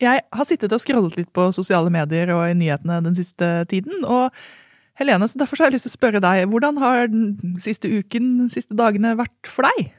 Jeg 0.00 0.24
har 0.32 0.48
sittet 0.48 0.72
og 0.72 0.80
scrollet 0.80 1.18
litt 1.18 1.30
på 1.36 1.50
sosiale 1.52 1.92
medier 1.92 2.32
og 2.32 2.46
i 2.48 2.56
nyhetene 2.56 3.02
den 3.04 3.16
siste 3.18 3.50
tiden. 3.68 4.04
og 4.04 4.32
Helene, 5.00 5.28
så 5.28 5.40
derfor 5.40 5.60
har 5.60 5.70
jeg 5.70 5.78
lyst 5.78 5.86
til 5.88 5.94
å 5.94 5.98
spørre 5.98 6.20
deg, 6.20 6.46
hvordan 6.50 6.80
har 6.80 7.08
den 7.08 7.56
siste 7.60 7.88
uken, 7.88 8.34
de 8.42 8.48
siste 8.52 8.76
dagene 8.76 9.14
vært 9.16 9.48
for 9.48 9.68
deg? 9.68 9.94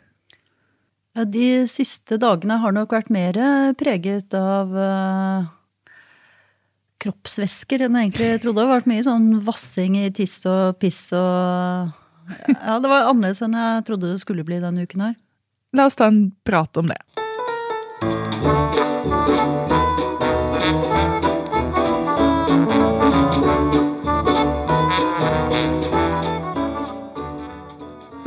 Ja, 1.18 1.26
de 1.26 1.66
siste 1.68 2.20
dagene 2.22 2.60
har 2.62 2.76
nok 2.76 2.94
vært 2.94 3.10
mer 3.12 3.36
preget 3.80 4.34
av 4.38 4.70
uh, 4.78 5.50
kroppsvæsker 7.02 7.88
enn 7.88 7.98
jeg 7.98 8.12
egentlig 8.12 8.30
trodde. 8.44 8.62
Det 8.62 8.68
har 8.68 8.78
vært 8.78 8.92
mye 8.92 9.08
sånn 9.08 9.28
vassing 9.48 9.98
i 10.04 10.06
tiss 10.16 10.38
og 10.50 10.78
piss 10.82 11.08
og 11.18 11.98
Ja, 12.62 12.78
det 12.80 12.88
var 12.88 13.10
annerledes 13.10 13.42
enn 13.44 13.58
jeg 13.58 13.84
trodde 13.90 14.14
det 14.14 14.22
skulle 14.22 14.46
bli 14.48 14.62
denne 14.64 14.86
uken 14.86 15.10
her. 15.10 15.18
La 15.76 15.90
oss 15.90 15.98
ta 16.00 16.08
en 16.12 16.30
prat 16.48 16.78
om 16.80 16.92
det. 16.92 17.00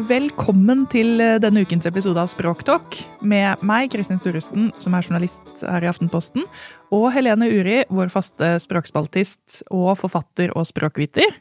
Velkommen 0.04 0.82
til 0.92 1.20
eh, 1.22 1.38
denne 1.40 1.62
ukens 1.64 1.86
episode 1.88 2.20
av 2.20 2.28
Språktalk 2.28 2.96
med 3.24 3.60
meg, 3.64 3.86
Kristin 3.94 4.18
Sturusten, 4.20 4.66
som 4.80 4.92
er 4.96 5.06
journalist 5.06 5.62
her 5.62 5.84
i 5.86 5.88
Aftenposten, 5.88 6.44
og 6.92 7.06
Helene 7.14 7.46
Uri, 7.48 7.78
vår 7.88 8.10
faste 8.12 8.50
språkspaltist 8.60 9.62
og 9.72 9.94
forfatter 10.02 10.52
og 10.52 10.66
språkviter. 10.68 11.38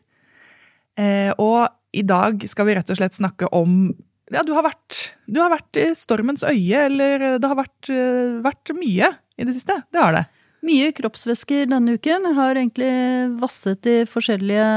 Eh, 0.96 1.34
og 1.42 1.74
i 1.92 2.06
dag 2.08 2.46
skal 2.48 2.70
vi 2.70 2.78
rett 2.78 2.94
og 2.94 3.02
slett 3.02 3.18
snakke 3.18 3.50
om 3.52 3.92
Ja, 4.32 4.46
du 4.48 4.54
har 4.56 4.64
vært, 4.70 5.02
du 5.28 5.42
har 5.42 5.52
vært 5.52 5.82
i 5.82 5.90
stormens 6.00 6.46
øye, 6.48 6.86
eller 6.86 7.42
det 7.42 7.50
har 7.50 7.60
vært, 7.60 7.92
eh, 7.92 8.40
vært 8.46 8.72
mye 8.78 9.12
i 9.12 9.50
det 9.50 9.58
siste. 9.58 9.82
Det 9.92 10.00
har 10.00 10.16
det. 10.16 10.24
Mye 10.64 10.94
kroppsvæsker 10.96 11.68
denne 11.68 11.98
uken. 11.98 12.30
Jeg 12.30 12.40
har 12.40 12.56
egentlig 12.56 12.94
vasset 13.42 13.92
i 13.92 14.00
forskjellige 14.08 14.72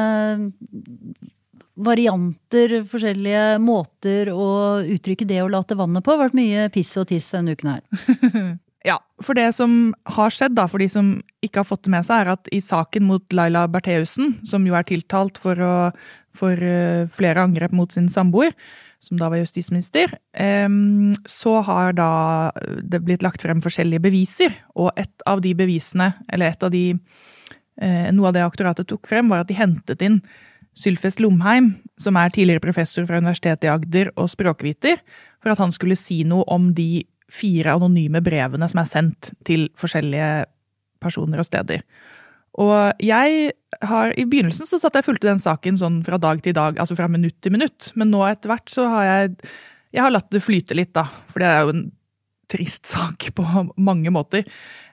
varianter, 1.76 2.78
forskjellige 2.88 3.56
måter 3.60 4.30
å 4.32 4.46
uttrykke 4.80 5.26
det 5.28 5.42
å 5.44 5.50
late 5.52 5.76
vannet 5.76 6.04
på. 6.04 6.14
Har 6.14 6.26
vært 6.26 6.38
mye 6.38 6.68
piss 6.72 6.94
og 6.96 7.10
tiss 7.10 7.28
denne 7.34 7.56
uken 7.56 7.74
her. 7.74 7.82
ja, 8.90 8.96
for 9.22 9.36
det 9.36 9.50
som 9.58 9.92
har 10.16 10.32
skjedd, 10.32 10.56
da, 10.56 10.66
for 10.72 10.82
de 10.82 10.88
som 10.92 11.12
ikke 11.44 11.60
har 11.60 11.68
fått 11.68 11.84
det 11.84 11.92
med 11.92 12.06
seg, 12.08 12.24
er 12.24 12.32
at 12.36 12.48
i 12.54 12.62
saken 12.64 13.06
mot 13.08 13.36
Laila 13.36 13.66
Bertheussen, 13.70 14.38
som 14.48 14.64
jo 14.68 14.76
er 14.78 14.88
tiltalt 14.88 15.40
for, 15.42 15.60
å, 15.60 15.76
for 16.36 16.56
uh, 16.56 17.04
flere 17.16 17.44
angrep 17.44 17.76
mot 17.76 17.92
sin 17.92 18.08
samboer, 18.12 18.56
som 19.02 19.20
da 19.20 19.28
var 19.28 19.42
justisminister, 19.42 20.14
så 21.28 21.50
har 21.66 21.92
da 21.98 22.10
det 22.80 23.02
blitt 23.04 23.20
lagt 23.22 23.42
frem 23.44 23.60
forskjellige 23.62 24.00
beviser. 24.06 24.54
Og 24.72 24.88
et 24.96 25.26
av 25.28 25.42
de 25.44 25.52
bevisene, 25.54 26.08
eller 26.32 26.54
et 26.54 26.64
av 26.64 26.72
de 26.72 26.84
uh, 26.96 28.08
Noe 28.16 28.30
av 28.30 28.34
det 28.38 28.46
aktoratet 28.46 28.88
tok 28.88 29.04
frem, 29.12 29.28
var 29.28 29.44
at 29.44 29.52
de 29.52 29.58
hentet 29.60 30.00
inn 30.08 30.22
Sylfest 30.76 31.22
Lomheim, 31.24 31.72
som 32.00 32.18
er 32.20 32.32
tidligere 32.34 32.64
professor 32.64 33.06
fra 33.08 33.20
Universitetet 33.22 33.64
i 33.64 33.72
Agder 33.72 34.10
og 34.20 34.28
språkviter, 34.28 35.00
for 35.40 35.54
at 35.54 35.62
han 35.62 35.72
skulle 35.72 35.96
si 35.98 36.20
noe 36.28 36.44
om 36.52 36.72
de 36.76 37.06
fire 37.32 37.74
anonyme 37.74 38.20
brevene 38.22 38.68
som 38.70 38.82
er 38.82 38.90
sendt 38.90 39.32
til 39.46 39.66
forskjellige 39.78 40.46
personer 41.02 41.40
og 41.42 41.48
steder. 41.48 41.82
Og 42.56 43.02
jeg 43.04 43.52
har 43.84 44.12
I 44.16 44.24
begynnelsen 44.24 44.68
så 44.68 44.78
satt 44.80 44.96
jeg 44.96 45.04
fulgte 45.04 45.28
den 45.28 45.42
saken 45.42 45.76
sånn 45.76 45.98
fra 46.06 46.16
dag 46.20 46.40
til 46.44 46.54
dag, 46.56 46.78
altså 46.80 46.96
fra 46.96 47.08
minutt 47.12 47.36
til 47.44 47.52
minutt. 47.52 47.90
Men 47.98 48.12
nå 48.12 48.22
etter 48.28 48.52
hvert 48.52 48.72
så 48.72 48.86
har 48.92 49.08
jeg 49.10 49.34
Jeg 49.94 50.02
har 50.02 50.12
latt 50.12 50.28
det 50.34 50.42
flyte 50.44 50.74
litt, 50.76 50.92
da. 50.92 51.06
For 51.30 51.40
det 51.40 51.48
er 51.48 51.60
jo 51.64 51.72
en 51.72 51.84
trist 52.52 52.86
sak 52.88 53.28
på 53.36 53.44
mange 53.76 54.12
måter. 54.14 54.46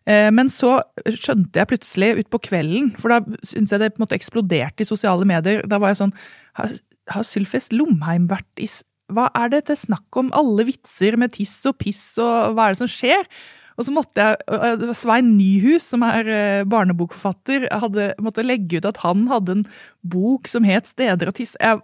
Eh, 0.10 0.30
men 0.34 0.52
så 0.52 0.78
skjønte 1.08 1.62
jeg 1.62 1.72
plutselig 1.72 2.12
utpå 2.24 2.42
kvelden, 2.50 2.92
for 3.00 3.14
da 3.14 3.22
syntes 3.46 3.76
jeg 3.76 3.84
det 3.84 3.94
på 3.94 4.02
en 4.02 4.06
måte 4.08 4.18
eksploderte 4.20 4.84
i 4.84 4.90
sosiale 4.90 5.28
medier. 5.30 5.64
Da 5.70 5.80
var 5.82 5.94
jeg 5.94 6.04
sånn 6.04 6.16
Har, 6.60 6.74
har 7.10 7.26
Sylfest 7.26 7.74
Lomheim 7.74 8.28
vært 8.30 8.62
i 8.62 8.70
Hva 9.14 9.30
er 9.38 9.50
det 9.54 9.66
til 9.70 9.80
snakk 9.80 10.20
om? 10.20 10.32
Alle 10.36 10.68
vitser 10.68 11.18
med 11.18 11.34
tiss 11.38 11.56
og 11.70 11.78
piss, 11.82 12.04
og 12.22 12.54
hva 12.54 12.68
er 12.68 12.76
det 12.76 12.84
som 12.84 12.92
skjer? 12.92 13.28
Og 13.74 13.88
så 13.88 13.94
måtte 13.94 14.22
jeg 14.22 14.94
Svein 14.98 15.32
Nyhus, 15.38 15.86
som 15.94 16.04
er 16.06 16.30
eh, 16.30 16.66
barnebokforfatter, 16.70 17.66
hadde, 17.82 18.12
måtte 18.22 18.46
legge 18.46 18.78
ut 18.78 18.90
at 18.90 19.02
han 19.02 19.26
hadde 19.32 19.58
en 19.58 19.64
bok 20.06 20.50
som 20.50 20.68
het 20.68 20.86
'Steder 20.86 21.32
å 21.32 21.34
tisse'. 21.34 21.58
Jeg, 21.60 21.82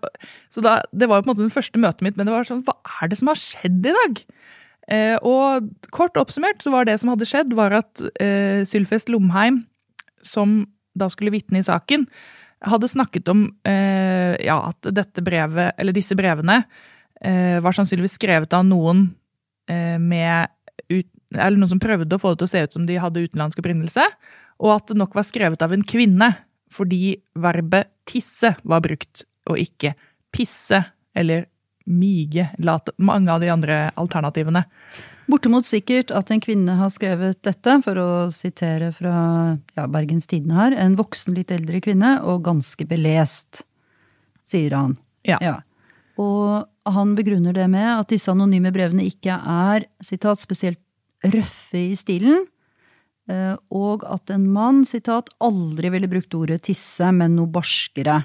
så 0.53 0.62
da, 0.62 0.84
Det 0.94 1.09
var 1.09 1.24
på 1.24 1.30
en 1.30 1.34
måte 1.34 1.47
det 1.47 1.56
første 1.56 1.81
møtet 1.81 2.06
mitt, 2.06 2.18
men 2.18 2.28
det 2.28 2.36
var 2.36 2.46
sånn 2.46 2.63
Hva 2.63 2.78
er 3.01 3.09
det 3.09 3.18
som 3.18 3.31
har 3.31 3.41
skjedd 3.41 3.86
i 3.90 3.96
dag? 3.96 4.22
Eh, 4.89 5.16
og 5.22 5.69
kort 5.94 6.17
oppsummert 6.17 6.63
så 6.66 6.73
var 6.73 6.88
det 6.88 6.97
som 7.01 7.11
hadde 7.13 7.27
skjedd, 7.29 7.53
var 7.57 7.75
at 7.77 8.01
eh, 8.22 8.66
Sylfest 8.67 9.11
Lomheim, 9.13 9.63
som 10.25 10.63
da 10.97 11.09
skulle 11.13 11.33
vitne 11.33 11.61
i 11.61 11.66
saken, 11.66 12.07
hadde 12.66 12.89
snakket 12.91 13.29
om 13.31 13.45
eh, 13.69 14.35
ja, 14.44 14.57
at 14.72 14.89
dette 14.95 15.23
brevet, 15.23 15.77
eller 15.79 15.95
disse 15.95 16.17
brevene 16.17 16.63
eh, 17.22 17.61
var 17.63 17.77
sannsynligvis 17.77 18.17
skrevet 18.19 18.53
av 18.57 18.67
noen 18.67 19.09
med 19.69 20.50
ut, 20.89 21.06
Eller 21.35 21.59
noen 21.61 21.69
som 21.69 21.81
prøvde 21.81 22.17
å 22.17 22.21
få 22.21 22.31
det 22.33 22.39
til 22.39 22.47
å 22.47 22.50
se 22.50 22.61
ut 22.66 22.73
som 22.73 22.85
de 22.88 22.95
hadde 22.97 23.21
utenlandsk 23.21 23.59
opprinnelse, 23.61 24.01
og 24.57 24.71
at 24.73 24.88
det 24.89 24.97
nok 24.97 25.13
var 25.13 25.27
skrevet 25.27 25.61
av 25.61 25.75
en 25.75 25.83
kvinne, 25.85 26.31
fordi 26.73 27.19
verbet 27.38 27.91
tisse 28.09 28.56
var 28.66 28.81
brukt, 28.81 29.27
og 29.45 29.61
ikke 29.61 29.94
pisse 30.33 30.81
eller 31.13 31.45
mige 31.89 32.50
mange 32.97 33.33
av 33.33 33.41
de 33.41 33.50
andre 33.51 33.79
alternativene. 34.00 34.63
Bortimot 35.29 35.67
sikkert 35.69 36.09
at 36.16 36.31
en 36.33 36.41
kvinne 36.41 36.73
har 36.79 36.89
skrevet 36.89 37.38
dette, 37.45 37.75
for 37.85 38.00
å 38.01 38.09
sitere 38.33 38.89
fra 38.95 39.13
ja, 39.77 39.85
Bergens 39.85 40.25
Tidende 40.29 40.57
her. 40.57 40.73
En 40.73 40.97
voksen, 40.97 41.35
litt 41.38 41.53
eldre 41.53 41.81
kvinne, 41.85 42.16
og 42.25 42.47
ganske 42.47 42.85
belest, 42.89 43.61
sier 44.50 44.73
han. 44.73 44.95
Ja. 45.27 45.38
ja. 45.44 45.59
Og 46.19 46.66
han 46.89 47.13
begrunner 47.17 47.53
det 47.53 47.67
med 47.69 47.91
at 47.91 48.09
disse 48.09 48.31
anonyme 48.33 48.73
brevene 48.73 49.06
ikke 49.06 49.38
er 49.38 49.85
sitat, 50.01 50.41
spesielt 50.41 50.81
røffe 51.21 51.83
i 51.91 52.00
stilen. 52.00 52.47
Eh, 53.29 53.53
og 53.69 54.07
at 54.09 54.33
en 54.33 54.50
mann 54.50 54.81
sitat, 54.89 55.29
aldri 55.45 55.94
ville 55.94 56.09
brukt 56.09 56.33
ordet 56.33 56.63
tisse, 56.71 57.06
men 57.13 57.38
noe 57.38 57.51
barskere 57.53 58.23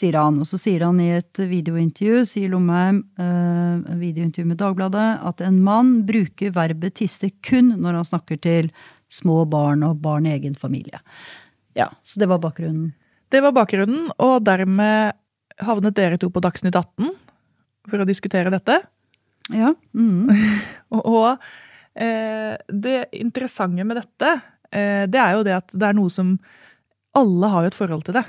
sier 0.00 0.16
han. 0.18 0.38
Og 0.42 0.48
så 0.48 0.58
sier 0.60 0.84
han 0.86 1.00
i 1.02 1.10
et 1.18 1.40
videointervju, 1.50 2.24
sier 2.28 2.52
Lomheim, 2.52 3.02
eh, 3.20 3.96
videointervju 4.00 4.48
med 4.48 4.60
Dagbladet, 4.60 5.08
at 5.30 5.44
en 5.44 5.60
mann 5.64 6.00
bruker 6.08 6.54
verbet 6.56 6.98
tisse 7.00 7.30
kun 7.46 7.74
når 7.80 8.00
han 8.00 8.08
snakker 8.08 8.40
til 8.40 8.70
små 9.10 9.42
barn 9.50 9.84
og 9.86 10.00
barn 10.02 10.28
i 10.28 10.34
egen 10.36 10.56
familie. 10.58 11.02
Ja, 11.78 11.90
så 12.02 12.20
det 12.20 12.30
var 12.30 12.42
bakgrunnen. 12.42 12.92
Det 13.30 13.42
var 13.44 13.54
bakgrunnen, 13.54 14.08
og 14.18 14.40
dermed 14.46 15.14
havnet 15.62 15.94
dere 15.94 16.18
to 16.18 16.30
på 16.32 16.42
Dagsnytt 16.42 16.74
18 16.74 17.12
for 17.90 18.02
å 18.02 18.08
diskutere 18.08 18.52
dette. 18.52 18.80
Ja. 19.54 19.74
Mm. 19.94 20.30
og, 20.98 21.42
eh, 21.94 22.56
det 22.66 22.98
interessante 23.18 23.86
med 23.86 24.00
dette, 24.00 24.34
eh, 24.70 25.04
det 25.10 25.20
er 25.20 25.36
jo 25.36 25.46
det 25.46 25.56
at 25.58 25.74
det 25.74 25.90
er 25.90 25.98
noe 25.98 26.10
som 26.12 26.38
Alle 27.10 27.48
har 27.50 27.64
jo 27.64 27.70
et 27.72 27.74
forhold 27.74 28.04
til 28.06 28.14
det. 28.14 28.22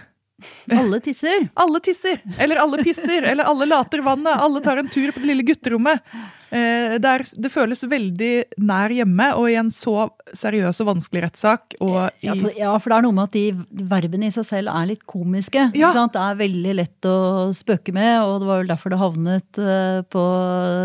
Alle 0.82 1.02
tisser. 1.04 1.48
Alle 1.54 1.82
tisser. 1.84 2.22
Eller 2.38 2.62
alle 2.62 2.84
pisser. 2.84 3.24
eller 3.24 3.48
alle 3.48 3.68
later 3.70 4.04
vannet. 4.06 4.38
Alle 4.38 4.62
tar 4.62 4.82
en 4.82 4.90
tur 4.92 5.12
på 5.12 5.24
det 5.24 5.32
lille 5.34 5.48
gutterommet. 5.48 6.06
Eh, 6.52 6.98
det, 7.00 7.08
er, 7.08 7.24
det, 7.40 7.50
føles 7.52 7.80
veldig 7.88 8.32
nær 8.60 8.92
hjemme, 8.92 9.30
og 9.40 9.48
i 9.48 9.56
en 9.60 9.70
så 9.72 10.10
seriøs 10.36 10.82
og 10.84 10.90
vanskelig 10.90 11.24
rettssak. 11.24 11.78
Altså, 11.80 12.52
ja, 12.58 12.74
for 12.76 12.92
det 12.92 12.98
er 12.98 13.06
noe 13.06 13.16
med 13.16 13.30
at 13.30 13.38
de 13.38 13.86
verbene 13.88 14.28
i 14.28 14.34
seg 14.36 14.48
selv 14.50 14.74
er 14.74 14.90
litt 14.90 15.06
komiske. 15.08 15.70
Ja. 15.78 15.94
Det 15.96 16.20
er 16.20 16.42
veldig 16.42 16.74
lett 16.82 17.08
å 17.08 17.16
spøke 17.56 17.96
med, 17.96 18.18
og 18.26 18.42
det 18.44 18.50
var 18.50 18.64
vel 18.64 18.74
derfor 18.74 18.92
det 18.92 19.00
havnet 19.00 19.62
eh, 19.64 20.02
på 20.12 20.26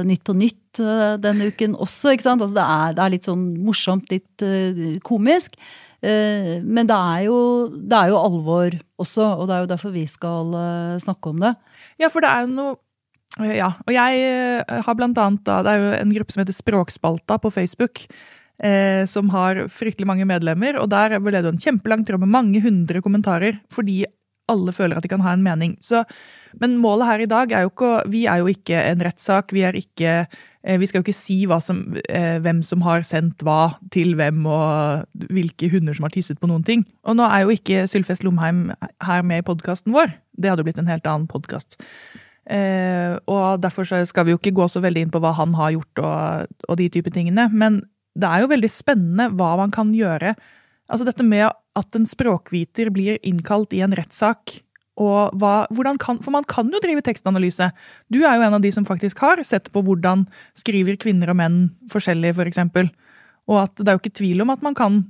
Nytt 0.07 0.25
på 0.27 0.37
Nytt 0.39 0.83
eh, 0.85 1.17
denne 1.23 1.51
uken 1.51 1.75
også. 1.75 2.15
Altså, 2.15 2.53
det, 2.55 2.63
er, 2.63 2.95
det 2.95 3.03
er 3.03 3.15
litt 3.17 3.27
sånn 3.27 3.49
morsomt, 3.67 4.15
litt 4.15 4.47
komisk. 5.07 5.59
Eh, 6.07 6.57
men 6.63 6.89
det 6.89 6.97
er, 6.97 7.27
jo, 7.27 7.39
det 7.75 7.99
er 7.99 8.13
jo 8.13 8.23
alvor 8.23 8.79
også, 9.03 9.27
og 9.27 9.47
det 9.49 9.57
er 9.57 9.65
jo 9.65 9.71
derfor 9.75 9.95
vi 9.95 10.07
skal 10.11 10.57
eh, 10.61 10.97
snakke 11.03 11.33
om 11.33 11.43
det. 11.43 11.55
Ja, 12.03 12.11
for 12.13 12.23
det 12.25 12.31
er 12.31 12.47
jo 12.47 12.55
noe 12.55 12.75
eh, 13.43 13.57
Ja. 13.59 13.73
Og 13.87 13.93
jeg 13.97 14.65
har 14.87 14.99
blant 14.99 15.19
annet 15.19 15.45
da 15.49 15.63
Det 15.67 15.73
er 15.73 15.83
jo 15.83 15.93
en 15.99 16.17
gruppe 16.17 16.35
som 16.35 16.45
heter 16.45 16.57
Språkspalta 16.57 17.41
på 17.43 17.53
Facebook. 17.55 18.07
Eh, 18.57 19.05
som 19.05 19.29
har 19.35 19.67
fryktelig 19.69 20.09
mange 20.09 20.27
medlemmer. 20.29 20.79
Og 20.81 20.89
der 20.93 21.19
ble 21.21 21.43
det 21.43 21.53
en 21.53 21.61
kjempelang 21.61 22.07
tråd 22.07 22.23
med 22.23 22.33
mange 22.33 22.63
hundre 22.65 23.03
kommentarer. 23.05 23.61
Fordi 23.73 24.05
alle 24.51 24.73
føler 24.73 24.97
at 24.97 25.05
de 25.05 25.11
kan 25.11 25.25
ha 25.25 25.35
en 25.35 25.45
mening. 25.45 25.77
Så, 25.83 26.05
men 26.61 26.79
målet 26.81 27.11
her 27.11 27.25
i 27.25 27.31
dag 27.31 27.53
er 27.53 27.67
jo 27.67 27.73
ikke 27.75 27.95
Vi 28.13 28.27
er 28.31 28.43
jo 28.43 28.53
ikke 28.53 28.83
en 28.93 29.03
rettssak. 29.05 29.53
Vi 29.53 29.67
er 29.67 29.77
ikke 29.77 30.27
vi 30.67 30.89
skal 30.91 31.01
jo 31.01 31.07
ikke 31.07 31.15
si 31.15 31.37
som, 31.63 31.97
eh, 32.09 32.39
hvem 32.43 32.63
som 32.63 32.83
har 32.83 33.05
sendt 33.07 33.39
hva 33.47 33.79
til 33.95 34.17
hvem, 34.19 34.45
og 34.51 35.07
hvilke 35.31 35.71
hunder 35.71 35.95
som 35.95 36.05
har 36.05 36.11
tisset 36.11 36.41
på 36.41 36.49
noen 36.51 36.65
ting. 36.67 36.85
Og 37.07 37.17
nå 37.17 37.23
er 37.23 37.45
jo 37.45 37.55
ikke 37.55 37.87
Sylfest 37.87 38.25
Lomheim 38.27 38.73
her 39.01 39.23
med 39.23 39.45
i 39.45 39.47
podkasten 39.47 39.95
vår. 39.95 40.13
Det 40.37 40.51
hadde 40.51 40.65
jo 40.65 40.69
blitt 40.69 40.83
en 40.83 40.91
helt 40.91 41.07
annen 41.07 41.29
podkast. 41.31 41.79
Eh, 42.47 43.19
og 43.27 43.61
derfor 43.63 43.87
skal 43.87 44.27
vi 44.27 44.35
jo 44.35 44.39
ikke 44.39 44.55
gå 44.55 44.67
så 44.71 44.83
veldig 44.83 45.07
inn 45.07 45.15
på 45.15 45.23
hva 45.23 45.35
han 45.39 45.55
har 45.55 45.73
gjort 45.75 46.03
og, 46.03 46.53
og 46.69 46.77
de 46.79 46.91
type 46.91 47.11
tingene. 47.15 47.49
Men 47.53 47.85
det 48.19 48.27
er 48.27 48.43
jo 48.43 48.53
veldig 48.53 48.71
spennende 48.73 49.31
hva 49.39 49.55
man 49.63 49.71
kan 49.75 49.95
gjøre. 49.95 50.35
Altså 50.91 51.07
dette 51.07 51.27
med 51.27 51.49
at 51.51 51.99
en 51.99 52.07
språkviter 52.07 52.91
blir 52.95 53.19
innkalt 53.27 53.75
i 53.77 53.83
en 53.85 53.95
rettssak. 53.95 54.61
Og 54.97 55.35
hva, 55.37 55.67
hvordan 55.77 55.99
kan, 56.01 56.21
for 56.25 56.33
man 56.33 56.47
kan 56.49 56.71
jo 56.73 56.81
drive 56.81 57.03
tekstanalyse. 57.05 57.69
Du 58.13 58.23
er 58.23 58.39
jo 58.39 58.47
en 58.47 58.57
av 58.57 58.63
de 58.65 58.71
som 58.73 58.87
faktisk 58.89 59.21
har 59.21 59.43
sett 59.45 59.69
på 59.75 59.83
hvordan 59.85 60.25
skriver 60.57 60.97
kvinner 61.01 61.33
og 61.33 61.39
menn 61.41 61.59
forskjellig, 61.93 62.33
f.eks. 62.33 62.39
For 62.41 62.53
eksempel. 62.53 62.89
og 63.47 63.61
at 63.67 63.77
det 63.79 63.91
er 63.91 63.99
jo 63.99 64.03
ikke 64.03 64.19
tvil 64.19 64.41
om 64.43 64.55
at 64.55 64.65
man 64.65 64.75
kan 64.75 65.03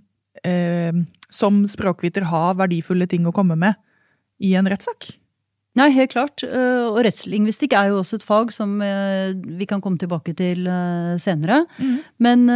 eh, 0.44 0.92
som 1.32 1.62
språkviter 1.70 2.26
ha 2.30 2.50
verdifulle 2.58 3.06
ting 3.10 3.26
å 3.26 3.34
komme 3.34 3.56
med 3.58 3.78
i 4.42 4.54
en 4.58 4.68
rettssak. 4.68 5.14
Nei, 5.76 5.90
helt 5.92 6.14
klart. 6.14 6.40
Eh, 6.46 6.84
og 6.88 7.02
rettslingvistikk 7.04 7.74
er 7.76 7.90
jo 7.90 8.00
også 8.00 8.16
et 8.20 8.24
fag 8.24 8.52
som 8.54 8.78
eh, 8.84 9.34
vi 9.58 9.68
kan 9.68 9.82
komme 9.84 10.00
tilbake 10.00 10.32
til 10.38 10.64
eh, 10.72 11.16
senere. 11.20 11.64
Mm. 11.76 11.98
Men 12.24 12.46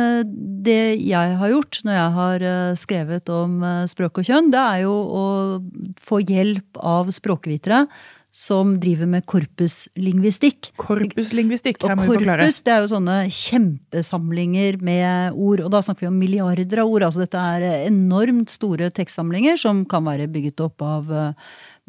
det 0.65 0.81
jeg 1.05 1.35
har 1.41 1.53
gjort 1.53 1.83
når 1.85 1.99
jeg 1.99 2.15
har 2.17 2.47
skrevet 2.81 3.33
om 3.35 3.61
språk 3.91 4.23
og 4.23 4.31
kjønn, 4.31 4.49
det 4.53 4.63
er 4.63 4.87
jo 4.87 4.95
å 4.95 5.27
få 6.07 6.23
hjelp 6.25 6.81
av 6.81 7.13
språkvitere 7.15 7.85
som 8.31 8.77
driver 8.79 9.09
med 9.11 9.25
korpuslingvistikk. 9.27 10.71
Korpuslingvistikk, 10.79 11.81
her 11.83 11.97
må 11.99 12.07
vi 12.07 12.13
forklare. 12.15 12.47
Korpus 12.47 12.61
det 12.63 12.73
er 12.73 12.85
jo 12.85 12.91
sånne 12.93 13.17
kjempesamlinger 13.35 14.79
med 14.87 15.35
ord, 15.35 15.65
og 15.67 15.73
da 15.75 15.81
snakker 15.83 16.07
vi 16.07 16.11
om 16.13 16.21
milliarder 16.21 16.85
av 16.85 16.93
ord. 16.93 17.09
altså 17.09 17.25
Dette 17.25 17.43
er 17.57 17.89
enormt 17.89 18.55
store 18.55 18.93
tekstsamlinger 18.95 19.59
som 19.61 19.83
kan 19.91 20.07
være 20.07 20.31
bygget 20.31 20.63
opp 20.63 20.87
av 20.87 21.11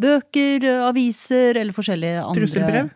bøker, 0.02 0.66
aviser 0.90 1.60
eller 1.62 1.76
forskjellige 1.76 2.26
andre 2.26 2.42
Trusselbrev? 2.42 2.92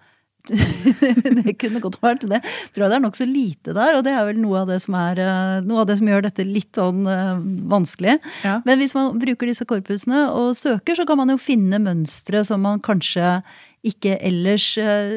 det 1.46 1.56
kunne 1.62 1.82
godt 1.84 1.98
vært 2.04 2.26
det. 2.30 2.42
Tror 2.74 2.86
jeg 2.86 2.92
det 2.94 2.98
er 2.98 3.04
nokså 3.04 3.28
lite 3.30 3.76
der, 3.76 3.98
og 3.98 4.04
det 4.06 4.14
er 4.14 4.26
vel 4.28 4.40
noe 4.42 4.62
av 4.64 4.72
det 4.72 4.80
som, 4.84 4.98
er, 5.00 5.22
eh, 5.22 5.60
noe 5.66 5.84
av 5.84 5.90
det 5.90 5.98
som 6.00 6.10
gjør 6.12 6.26
dette 6.28 6.48
litt 6.48 6.78
sånn 6.78 7.06
uh, 7.10 7.38
vanskelig. 7.72 8.18
Ja. 8.46 8.60
Men 8.68 8.82
hvis 8.82 8.96
man 8.98 9.16
bruker 9.22 9.50
disse 9.50 9.68
korpusene 9.70 10.28
og 10.34 10.54
søker, 10.58 10.98
så 10.98 11.08
kan 11.08 11.20
man 11.22 11.34
jo 11.34 11.40
finne 11.42 11.82
mønstre 11.82 12.44
som 12.48 12.64
man 12.66 12.84
kanskje 12.86 13.40
ikke 13.86 14.18
ellers 14.26 14.72
uh, 14.82 15.16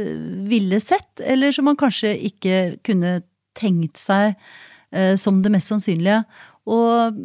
ville 0.48 0.80
sett, 0.84 1.10
eller 1.24 1.54
som 1.56 1.68
man 1.68 1.78
kanskje 1.80 2.14
ikke 2.30 2.78
kunne 2.86 3.20
tenkt 3.58 4.00
seg 4.00 4.38
som 5.20 5.42
det 5.44 5.50
mest 5.52 5.68
sannsynlige. 5.68 6.22
Og 6.72 7.18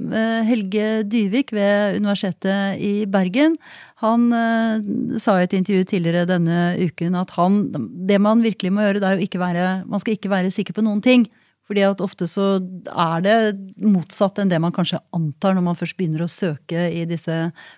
Helge 0.43 0.87
Dyvik 1.07 1.53
ved 1.55 1.95
Universitetet 1.95 2.81
i 2.83 3.05
Bergen 3.07 3.55
han 4.03 4.25
eh, 4.35 4.89
sa 5.21 5.37
i 5.39 5.45
et 5.45 5.55
intervju 5.55 5.87
tidligere 5.87 6.27
denne 6.27 6.73
uken 6.81 7.15
at 7.15 7.31
han, 7.37 7.61
det 8.07 8.19
man 8.21 8.43
virkelig 8.43 8.73
må 8.75 8.83
gjøre, 8.83 8.99
det 8.99 9.09
er 9.09 9.21
å 9.21 9.25
ikke 9.25 9.41
være 9.41 9.67
Man 9.87 10.03
skal 10.03 10.17
ikke 10.17 10.31
være 10.33 10.51
sikker 10.53 10.75
på 10.75 10.83
noen 10.85 11.01
ting. 11.03 11.25
Fordi 11.63 11.85
at 11.87 12.01
ofte 12.03 12.27
så 12.27 12.57
er 12.59 13.23
det 13.23 13.35
motsatt 13.79 14.41
enn 14.41 14.51
det 14.51 14.59
man 14.59 14.73
kanskje 14.75 14.99
antar 15.15 15.55
når 15.55 15.63
man 15.69 15.77
først 15.79 15.95
begynner 15.95 16.25
å 16.25 16.31
søke 16.31 16.89
i 16.91 17.05
disse 17.07 17.37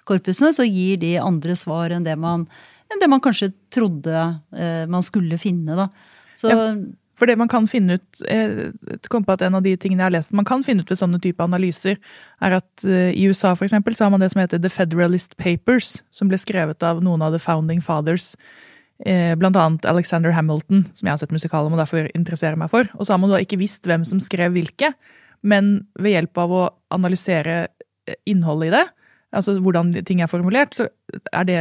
korpusene. 0.10 0.50
Så 0.56 0.66
gir 0.66 0.98
de 1.04 1.14
andre 1.22 1.54
svar 1.60 1.94
enn 1.94 2.08
det 2.08 2.16
man, 2.18 2.48
enn 2.90 3.04
det 3.04 3.10
man 3.12 3.22
kanskje 3.22 3.52
trodde 3.74 4.16
eh, 4.58 4.88
man 4.90 5.06
skulle 5.06 5.38
finne. 5.42 5.78
Da. 5.78 5.90
Så 6.36 6.50
ja. 6.50 6.64
For 7.16 7.30
det 7.30 7.38
man 7.40 7.50
kan 7.52 7.68
finne 7.72 7.96
ut 8.00 8.22
jeg 8.28 9.10
kom 9.12 9.24
på 9.24 9.36
at 9.36 9.44
en 9.46 9.56
av 9.56 9.64
de 9.64 9.76
tingene 9.80 10.04
jeg 10.04 10.10
har 10.10 10.16
lest, 10.18 10.34
man 10.36 10.48
kan 10.48 10.66
finne 10.66 10.84
ut 10.84 10.92
ved 10.92 11.00
sånne 11.00 11.22
type 11.24 11.44
analyser, 11.44 12.00
er 12.44 12.58
at 12.60 12.86
uh, 12.88 13.12
i 13.12 13.28
USA 13.30 13.54
for 13.56 13.68
eksempel, 13.68 13.96
så 13.96 14.06
har 14.06 14.14
man 14.14 14.24
det 14.24 14.34
som 14.34 14.42
heter 14.44 14.60
The 14.62 14.72
Federalist 14.72 15.38
Papers, 15.40 15.98
som 16.12 16.32
ble 16.32 16.40
skrevet 16.42 16.84
av 16.84 17.00
noen 17.06 17.24
av 17.24 17.36
the 17.36 17.42
founding 17.42 17.82
fathers. 17.84 18.34
Eh, 19.04 19.34
blant 19.36 19.58
annet 19.60 19.86
Alexander 19.92 20.32
Hamilton, 20.32 20.86
som 20.96 21.08
jeg 21.08 21.12
har 21.12 21.20
sett 21.20 21.34
musikal 21.36 21.68
om 21.68 21.74
og 21.76 21.82
derfor 21.82 22.08
interesserer 22.16 22.56
meg 22.56 22.72
for. 22.72 22.88
Og 22.96 23.04
så 23.04 23.12
har 23.12 23.20
man 23.20 23.34
da 23.34 23.42
ikke 23.44 23.60
visst 23.60 23.84
hvem 23.88 24.06
som 24.08 24.22
skrev 24.24 24.56
hvilke, 24.56 24.94
men 25.44 25.82
ved 26.00 26.16
hjelp 26.16 26.40
av 26.40 26.54
å 26.56 26.62
analysere 26.96 27.58
eh, 28.08 28.16
innholdet 28.32 28.72
i 28.72 28.76
det, 28.78 28.86
altså 29.36 29.58
hvordan 29.60 29.92
ting 30.08 30.22
er 30.24 30.32
formulert, 30.32 30.78
så 30.78 30.88
er 31.36 31.48
det 31.50 31.60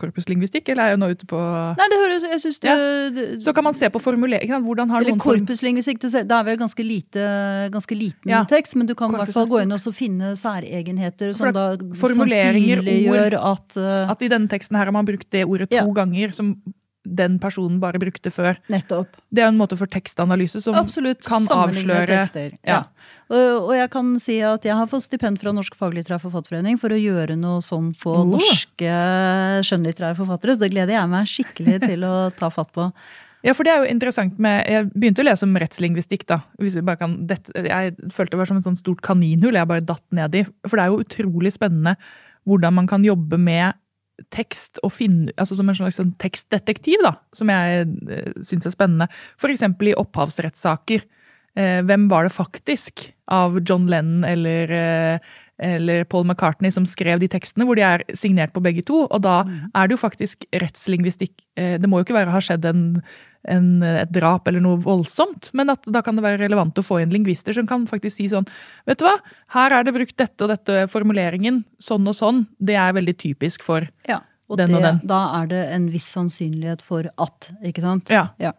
korpuslingvistikk, 0.00 0.72
eller 0.72 0.88
er 0.88 0.94
jeg 0.94 1.00
nå 1.02 1.10
ute 1.12 1.28
på 1.30 1.40
Nei, 1.78 1.86
det 1.92 2.00
høres 2.00 2.26
jeg 2.26 2.42
synes 2.42 2.58
det, 2.62 2.72
ja. 2.72 3.28
Så 3.44 3.54
kan 3.56 3.66
man 3.66 3.76
se 3.76 3.90
på 3.92 4.02
formulering. 4.02 4.52
Hvordan 4.64 4.92
har 4.92 5.04
eller 5.04 5.14
noen 5.14 5.22
korpuslingvistikk, 5.22 6.02
det 6.02 6.24
er 6.24 6.46
vel 6.48 6.58
ganske, 6.60 6.86
lite, 6.86 7.26
ganske 7.74 7.98
liten 7.98 8.32
ja. 8.32 8.42
tekst, 8.50 8.76
men 8.80 8.88
du 8.88 8.96
kan 8.98 9.12
i 9.12 9.20
hvert 9.20 9.34
fall 9.36 9.48
gå 9.50 9.62
inn 9.64 9.76
og 9.76 9.86
finne 9.96 10.34
særegenheter 10.38 11.34
som 11.36 11.54
da 11.54 11.72
sannsynliggjør 11.76 13.38
at 13.40 13.78
uh, 13.78 14.10
At 14.10 14.22
i 14.24 14.30
denne 14.30 14.50
teksten 14.50 14.78
her 14.78 14.88
har 14.88 14.94
man 14.94 15.08
brukt 15.08 15.28
det 15.32 15.46
ordet 15.46 15.70
to 15.70 15.78
ja. 15.78 15.86
ganger, 15.94 16.34
som 16.36 16.54
den 17.04 17.38
personen 17.40 17.78
bare 17.80 18.00
brukte 18.00 18.32
før. 18.32 18.58
Nettopp. 18.72 19.16
Det 19.32 19.42
er 19.42 19.48
en 19.48 19.58
måte 19.58 19.78
for 19.80 19.88
tekstanalyse 19.90 20.60
som 20.60 20.76
Absolutt. 20.76 21.22
kan 21.24 21.46
avsløre 21.48 22.04
tekster. 22.10 22.58
Ja. 22.66 22.82
Og, 23.30 23.70
og, 23.70 23.72
jeg 23.78 23.90
kan 23.94 24.12
si 24.20 24.36
at 24.44 24.66
jeg 24.66 24.76
har 24.76 24.90
fått 24.90 25.06
stipend 25.06 25.40
fra 25.40 25.54
Norsk 25.56 25.78
faglitterær 25.80 26.20
forfatterforening 26.22 26.76
for 26.82 26.92
å 26.92 27.00
gjøre 27.00 27.38
noe 27.40 27.64
sånn 27.64 27.92
på 27.96 28.12
oh. 28.20 28.28
norske 28.34 28.94
skjønnlitterære 29.66 30.18
forfattere, 30.18 30.56
så 30.56 30.64
det 30.64 30.72
gleder 30.74 30.98
jeg 30.98 31.10
meg 31.14 31.32
skikkelig 31.32 31.80
til 31.88 32.06
å 32.08 32.14
ta 32.36 32.52
fatt 32.52 32.72
på. 32.76 32.90
Ja, 33.46 33.54
for 33.56 33.64
det 33.64 33.72
er 33.72 33.80
jo 33.80 33.88
interessant 33.88 34.34
med 34.42 34.66
Jeg 34.68 34.90
begynte 34.92 35.22
å 35.22 35.24
lese 35.24 35.46
om 35.46 35.54
rettslingvistikk, 35.56 36.26
da. 36.28 36.42
Hvis 36.60 36.76
vi 36.76 36.84
bare 36.84 37.00
kan, 37.00 37.14
det, 37.28 37.38
jeg 37.56 37.94
følte 38.12 38.34
det 38.34 38.40
var 38.42 38.50
som 38.50 38.58
et 38.60 38.66
sånt 38.66 38.82
stort 38.82 39.00
kaninhull 39.06 39.56
jeg 39.56 39.70
bare 39.70 39.86
datt 39.88 40.04
ned 40.12 40.36
i. 40.36 40.42
For 40.66 40.76
det 40.76 40.84
er 40.84 40.92
jo 40.92 41.06
utrolig 41.06 41.54
spennende 41.56 41.96
hvordan 42.48 42.76
man 42.76 42.88
kan 42.90 43.04
jobbe 43.04 43.38
med 43.40 43.78
tekst 44.34 44.80
og 44.86 44.92
finne 44.94 45.34
altså 45.36 45.56
Som 45.58 45.70
en 45.70 45.78
slags 45.78 45.98
sånn 46.00 46.14
tekstdetektiv, 46.22 47.02
da, 47.04 47.16
som 47.36 47.50
jeg 47.52 47.86
eh, 48.10 48.32
syns 48.46 48.68
er 48.68 48.74
spennende. 48.74 49.08
F.eks. 49.40 49.66
i 49.66 49.96
opphavsrettssaker. 49.98 51.06
Eh, 51.58 51.80
hvem 51.86 52.08
var 52.10 52.26
det 52.26 52.34
faktisk 52.34 53.08
av 53.30 53.58
John 53.66 53.88
Lennon 53.90 54.26
eller, 54.26 54.70
eh, 54.70 55.32
eller 55.60 56.04
Paul 56.08 56.24
McCartney 56.26 56.72
som 56.74 56.86
skrev 56.88 57.20
de 57.22 57.28
tekstene, 57.30 57.66
hvor 57.68 57.78
de 57.78 57.84
er 57.86 58.04
signert 58.16 58.54
på 58.54 58.62
begge 58.64 58.84
to? 58.88 59.04
Og 59.06 59.20
da 59.24 59.42
mm. 59.46 59.58
er 59.74 59.88
det 59.88 59.96
jo 59.96 60.04
faktisk 60.04 60.46
rettslingvistikk. 60.62 61.34
Eh, 61.60 61.76
det 61.80 61.90
må 61.90 62.00
jo 62.00 62.08
ikke 62.08 62.16
være 62.20 62.34
ha 62.34 62.40
skjedd 62.44 62.68
en 62.70 62.86
en, 63.48 63.82
et 63.82 64.10
drap 64.12 64.48
eller 64.48 64.60
noe 64.60 64.80
voldsomt, 64.84 65.50
men 65.56 65.72
at 65.72 65.86
da 65.88 66.02
kan 66.04 66.18
det 66.18 66.24
være 66.24 66.42
relevant 66.42 66.76
å 66.76 66.84
få 66.84 67.00
inn 67.00 67.12
lingvister 67.14 67.56
som 67.56 67.68
kan 67.68 67.86
faktisk 67.88 68.18
si 68.18 68.28
sånn 68.32 68.48
Vet 68.88 69.00
du 69.00 69.06
hva, 69.06 69.16
her 69.56 69.76
er 69.78 69.86
det 69.86 69.94
brukt 69.96 70.16
dette 70.20 70.44
og 70.44 70.52
dette, 70.52 70.84
formuleringen 70.92 71.62
sånn 71.80 72.08
og 72.10 72.16
sånn. 72.16 72.44
Det 72.58 72.76
er 72.76 72.96
veldig 72.96 73.16
typisk 73.20 73.64
for 73.66 73.86
ja, 74.08 74.20
og 74.50 74.60
den 74.60 74.72
det, 74.72 74.78
og 74.80 74.86
den. 74.86 75.00
Da 75.08 75.20
er 75.40 75.50
det 75.52 75.60
en 75.76 75.88
viss 75.92 76.08
sannsynlighet 76.12 76.84
for 76.84 77.08
at, 77.22 77.50
ikke 77.66 77.84
sant? 77.84 78.12
Ja. 78.12 78.28
ja. 78.42 78.52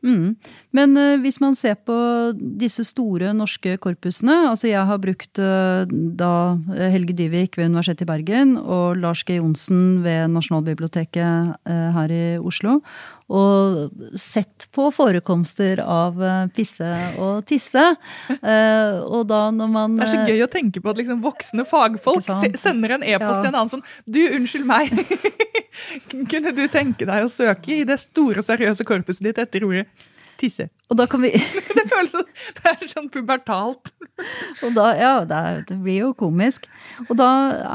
Mm. 0.00 0.36
Men 0.72 0.96
uh, 0.96 1.20
hvis 1.20 1.36
man 1.42 1.56
ser 1.58 1.74
på 1.84 1.94
disse 2.32 2.86
store 2.88 3.34
norske 3.36 3.74
korpusene 3.84 4.48
altså 4.48 4.70
Jeg 4.70 4.86
har 4.88 5.00
brukt 5.02 5.40
uh, 5.42 5.84
da 5.90 6.56
Helge 6.94 7.12
Dyvik 7.18 7.58
ved 7.58 7.68
Universitetet 7.68 8.06
i 8.06 8.08
Bergen 8.08 8.56
og 8.56 8.96
Lars 8.96 9.20
G. 9.28 9.36
Johnsen 9.36 10.00
ved 10.04 10.32
Nasjonalbiblioteket 10.32 11.52
uh, 11.68 11.88
her 11.98 12.16
i 12.16 12.24
Oslo 12.40 12.78
og 13.30 14.16
sett 14.18 14.66
på 14.74 14.88
forekomster 14.94 15.82
av 15.84 16.18
pisse 16.56 16.90
og 17.22 17.44
tisse. 17.46 17.84
og 18.34 19.22
da 19.30 19.40
når 19.54 19.70
man 19.70 19.96
Det 20.00 20.08
er 20.08 20.12
så 20.16 20.24
gøy 20.26 20.44
å 20.44 20.50
tenke 20.50 20.82
på 20.82 20.90
at 20.90 20.98
liksom 20.98 21.22
voksne 21.22 21.66
fagfolk 21.68 22.26
sender 22.58 22.96
en 22.96 23.06
e-post 23.06 23.38
ja. 23.38 23.42
til 23.44 23.50
en 23.52 23.60
annen 23.60 23.74
sånn 23.76 23.86
Du, 24.04 24.20
unnskyld 24.34 24.66
meg. 24.66 24.90
Kunne 26.30 26.54
du 26.56 26.64
tenke 26.72 27.06
deg 27.06 27.26
å 27.26 27.30
søke 27.30 27.80
i 27.80 27.84
det 27.86 28.00
store, 28.02 28.42
seriøse 28.44 28.86
korpuset 28.88 29.30
ditt 29.30 29.38
etter 29.42 29.66
ordet 29.68 29.86
tisse. 30.40 30.70
Og 30.90 30.98
da 30.98 31.06
kan 31.10 31.22
vi 31.22 31.30
Det 31.76 31.86
føles 31.90 32.12
som 32.12 32.26
det 32.60 32.70
er 32.72 32.90
sånn 32.90 33.08
pubertalt. 33.12 33.92
og 34.64 34.74
da, 34.76 34.90
ja, 34.98 35.12
det, 35.24 35.36
er, 35.36 35.60
det, 35.68 35.76
blir 35.80 36.00
jo 36.02 36.10
komisk. 36.18 36.66
Og 37.06 37.14
da 37.18 37.28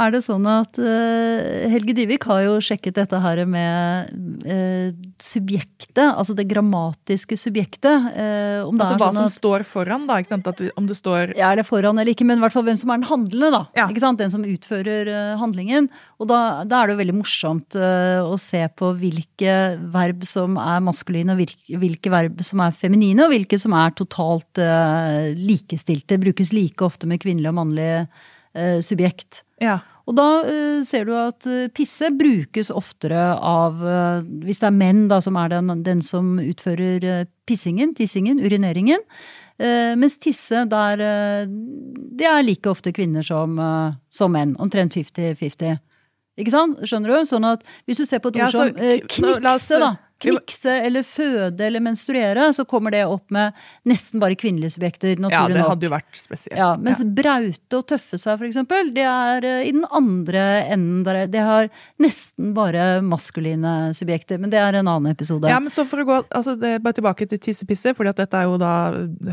er 0.06 0.14
det 0.14 0.22
sånn 0.26 0.46
at 0.50 0.78
uh, 0.78 1.66
Helge 1.72 1.96
Dyvik 1.98 2.28
har 2.30 2.44
jo 2.46 2.58
sjekket 2.64 3.00
dette 3.00 3.20
her 3.24 3.42
med 3.50 4.12
uh, 4.46 4.92
subjektet, 5.22 6.04
altså 6.06 6.36
det 6.38 6.48
grammatiske 6.52 7.38
subjektet. 7.40 8.10
Uh, 8.14 8.68
altså 8.68 8.98
hva 9.00 9.10
sånn 9.10 9.22
som 9.24 9.30
at, 9.32 9.38
står 9.38 9.66
foran, 9.68 10.06
da? 10.10 10.20
ikke 10.22 10.34
sant? 10.36 10.50
At, 10.52 10.62
om 10.78 10.90
det 10.90 11.00
står 11.00 11.36
Ja, 11.40 11.52
eller 11.54 11.66
foran 11.68 11.98
eller 11.98 12.14
ikke, 12.14 12.28
men 12.28 12.42
i 12.42 12.46
hvert 12.46 12.56
fall 12.56 12.68
hvem 12.68 12.80
som 12.82 12.94
er 12.94 13.02
den 13.02 13.10
handlende, 13.10 13.52
da. 13.56 13.64
Ja. 13.80 13.88
Ikke 13.90 14.04
sant? 14.04 14.22
Den 14.22 14.34
som 14.34 14.46
utfører 14.46 15.12
handlingen. 15.42 15.90
Og 16.22 16.30
da, 16.30 16.40
da, 16.68 16.82
er 16.82 16.90
det 16.90 16.98
jo 16.98 17.02
veldig 17.04 17.18
morsomt 17.24 17.78
å 17.80 18.36
se 18.42 18.62
på 18.78 18.92
hvilke 19.00 19.56
verb 19.94 20.24
som 20.28 20.60
er 20.62 20.84
maskuline, 20.86 21.34
og 21.36 21.82
hvilke 21.82 22.12
verb 22.14 22.44
som 22.46 22.55
er 22.64 22.76
feminine 22.76 23.26
og 23.26 23.34
hvilke 23.34 23.60
som 23.62 23.76
er 23.78 23.94
totalt 23.98 24.62
uh, 24.62 25.34
likestilte. 25.38 26.20
Brukes 26.22 26.54
like 26.56 26.86
ofte 26.86 27.10
med 27.10 27.22
kvinnelig 27.24 27.52
og 27.52 27.58
mannlig 27.60 27.90
uh, 28.06 28.80
subjekt. 28.86 29.44
Ja. 29.64 29.80
Og 30.06 30.18
da 30.20 30.28
uh, 30.46 30.82
ser 30.86 31.08
du 31.08 31.16
at 31.18 31.48
pisse 31.74 32.12
brukes 32.14 32.70
oftere 32.70 33.32
av 33.36 33.80
Hvis 34.46 34.62
det 34.62 34.70
er 34.70 34.76
menn 34.76 35.08
da, 35.10 35.22
som 35.24 35.40
er 35.42 35.56
den, 35.56 35.82
den 35.86 36.04
som 36.06 36.36
utfører 36.42 37.26
pissingen, 37.48 37.96
tissingen, 37.98 38.40
urineringen. 38.42 39.02
mens 39.96 40.18
tisse, 40.20 40.66
der 40.68 40.98
Det 41.48 42.26
er 42.28 42.44
like 42.44 42.70
ofte 42.70 42.92
kvinner 42.92 43.24
som, 43.24 43.58
som 44.10 44.32
menn. 44.32 44.56
Omtrent 44.60 44.94
50-50. 44.94 45.78
Ikke 46.36 46.52
sant? 46.52 46.82
Skjønner 46.84 47.14
du? 47.14 47.30
Sånn 47.30 47.48
at 47.48 47.64
hvis 47.88 48.02
du 48.02 48.06
ser 48.06 48.20
på 48.20 48.34
et 48.34 48.42
ord 48.42 48.44
ja, 48.44 48.52
som 48.52 48.74
knikse, 48.76 49.80
da 49.80 49.96
knikse 50.24 50.72
eller 50.86 51.04
føde 51.04 51.60
eller 51.68 51.82
menstruere, 51.84 52.48
så 52.56 52.64
kommer 52.66 52.92
det 52.96 53.02
opp 53.06 53.30
med 53.36 53.54
nesten 53.86 54.22
bare 54.24 54.38
kvinnelige 54.40 54.72
subjekter. 54.78 55.12
Ja, 55.30 55.42
det 55.48 55.58
nok. 55.58 55.68
hadde 55.70 55.84
jo 55.88 55.92
vært 55.92 56.16
spesielt. 56.18 56.56
Ja, 56.58 56.70
mens 56.80 57.04
braute 57.04 57.78
og 57.80 57.86
tøffe 57.92 58.18
seg, 58.18 58.38
for 58.40 58.46
eksempel, 58.48 58.94
det 58.96 59.04
er 59.04 59.44
eh, 59.44 59.68
i 59.68 59.72
den 59.76 59.84
andre 59.92 60.46
enden. 60.72 61.04
Der 61.04 61.16
er- 61.24 61.28
det 61.28 61.42
har 61.44 61.70
nesten 62.00 62.54
bare 62.56 63.02
maskuline 63.04 63.94
subjekter. 63.94 64.40
Men 64.40 64.50
det 64.50 64.60
er 64.60 64.76
en 64.80 64.88
annen 64.88 65.12
episode. 65.12 65.50
Ja, 65.52 65.60
men 65.60 65.70
så 65.72 65.86
for 65.86 65.98
å 66.00 66.06
gå 66.08 66.22
altså 66.32 66.56
det 66.60 66.82
bare 66.82 66.94
tilbake 66.94 67.28
til 67.28 67.38
tissepisse, 67.40 67.94
fordi 67.96 68.10
at 68.16 68.16
dette 68.24 68.34
er 68.40 68.44
jo 68.48 68.58
da 68.58 68.74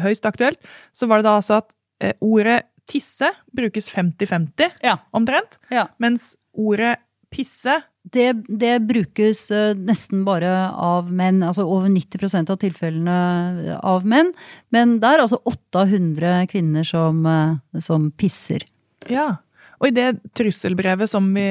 høyst 0.02 0.26
aktuelt, 0.26 0.58
så 0.92 1.06
var 1.08 1.18
det 1.22 1.24
da 1.30 1.36
altså 1.38 1.58
at 1.62 1.70
eh, 2.02 2.12
ordet 2.20 2.64
tisse 2.90 3.30
brukes 3.54 3.88
50-50 3.94 4.72
Ja. 4.82 4.96
omtrent, 5.14 5.58
Ja. 5.70 5.86
mens 6.02 6.34
ordet 6.52 6.96
pisse 7.30 7.78
Det, 8.02 8.32
det 8.49 8.80
brukes 8.82 9.44
eh, 9.54 9.76
nesten 9.78 10.25
bare 10.26 10.50
av 10.75 11.06
menn, 11.14 11.38
altså 11.47 11.62
over 11.71 11.87
90% 11.92 12.50
av 12.50 12.59
tilfellene 12.59 13.76
av 13.78 14.06
menn. 14.09 14.32
Men 14.75 14.97
det 15.02 15.12
er 15.12 15.23
altså 15.23 15.38
800 15.47 16.49
kvinner 16.50 16.87
som, 16.88 17.23
eh, 17.26 17.80
som 17.80 18.11
pisser. 18.18 18.66
Ja. 19.11 19.37
Og 19.78 19.90
i 19.90 19.94
det 19.94 20.09
trusselbrevet 20.38 21.11
som 21.11 21.30
vi, 21.35 21.47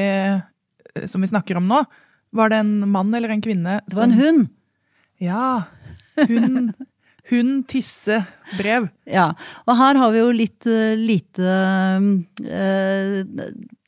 som 1.07 1.23
vi 1.23 1.31
snakker 1.31 1.59
om 1.59 1.71
nå, 1.71 1.81
var 2.35 2.51
det 2.51 2.61
en 2.63 2.77
mann 2.91 3.11
eller 3.15 3.33
en 3.33 3.43
kvinne 3.43 3.81
Det 3.87 3.97
var 3.97 4.07
en 4.07 4.19
hund. 4.19 4.47
Ja. 5.21 5.63
Hun, 6.27 6.71
hun 7.31 7.51
tisse 7.69 8.21
brev. 8.57 8.87
Ja, 9.07 9.31
og 9.67 9.77
her 9.79 9.99
har 10.01 10.13
vi 10.13 10.21
jo 10.21 10.31
litt 10.35 10.67
eh, 10.69 10.95
lite 10.99 11.55
eh, 12.43 13.21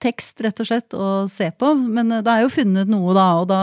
tekst, 0.03 0.41
rett 0.43 0.60
og 0.60 0.67
slett, 0.67 0.93
å 0.93 1.25
se 1.31 1.48
på. 1.55 1.72
Men 1.79 2.12
eh, 2.12 2.24
det 2.25 2.33
er 2.33 2.43
jo 2.43 2.51
funnet 2.51 2.89
noe, 2.91 3.13
da. 3.15 3.27
Og 3.41 3.48
da 3.50 3.62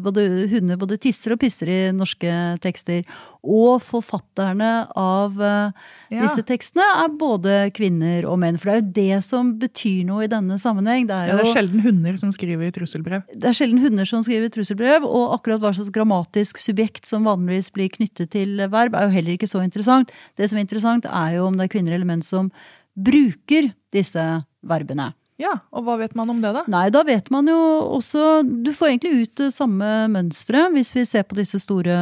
både 0.00 0.24
hunder 0.50 0.80
både 0.80 0.98
tisser 1.02 1.34
og 1.36 1.42
pisser 1.42 1.68
i 1.68 1.80
norske 1.94 2.32
tekster. 2.64 3.04
Og 3.42 3.80
forfatterne 3.82 4.86
av 4.96 5.38
uh, 5.40 5.72
Ja. 6.12 6.22
disse 6.22 6.44
tekstene 6.46 6.84
er 7.02 7.14
både 7.18 7.54
kvinner 7.74 8.26
og 8.30 8.36
menn. 8.38 8.58
For 8.60 8.70
det 8.70 8.74
er 8.74 8.82
jo 8.82 8.92
det 8.98 9.24
som 9.26 9.54
betyr 9.58 10.04
noe 10.06 10.26
i 10.26 10.30
denne 10.30 10.58
sammenheng. 10.62 11.08
Det 11.08 11.16
er 11.16 11.32
Ja, 11.32 11.38
det 11.40 11.48
er 11.48 11.56
sjelden 11.56 11.82
hunder 11.82 12.18
som 12.20 12.30
skriver 12.34 12.70
trusselbrev. 12.76 13.24
det 13.34 13.48
er 13.50 13.56
sjelden 13.58 13.82
hunder 13.82 14.06
som 14.06 14.22
skriver 14.22 14.52
trusselbrev, 14.54 15.02
og 15.08 15.34
akkurat 15.38 15.62
hva 15.64 15.72
slags 15.74 15.90
grammatisk 15.94 16.60
subjekt 16.62 17.08
som 17.10 17.26
vanligvis 17.26 17.72
blir 17.74 17.90
knyttet 17.90 18.30
til 18.36 18.62
verb, 18.70 18.94
er 18.94 19.08
jo 19.08 19.16
heller 19.16 19.34
ikke 19.34 19.50
så 19.50 19.64
interessant. 19.64 20.12
Det 20.38 20.48
som 20.48 20.60
er 20.60 20.66
interessant, 20.68 21.08
er 21.10 21.38
jo 21.40 21.48
om 21.48 21.58
det 21.58 21.66
er 21.66 21.74
kvinner 21.74 21.96
eller 21.98 22.06
menn 22.06 22.22
som 22.22 22.52
bruker 22.94 23.72
disse 23.92 24.22
verbene. 24.62 25.10
Ja, 25.42 25.56
og 25.74 25.86
hva 25.86 25.96
vet 25.98 26.14
man 26.18 26.30
om 26.30 26.42
det, 26.42 26.52
da? 26.54 26.62
Nei, 26.70 26.86
da 26.94 27.02
vet 27.06 27.30
man 27.34 27.48
jo 27.50 27.58
også 27.98 28.42
Du 28.46 28.70
får 28.76 28.92
egentlig 28.92 29.24
ut 29.24 29.32
det 29.40 29.48
samme 29.54 29.88
mønsteret. 30.12 30.70
Hvis 30.76 30.92
vi 30.94 31.04
ser 31.08 31.26
på 31.26 31.38
disse 31.38 31.58
store 31.62 31.96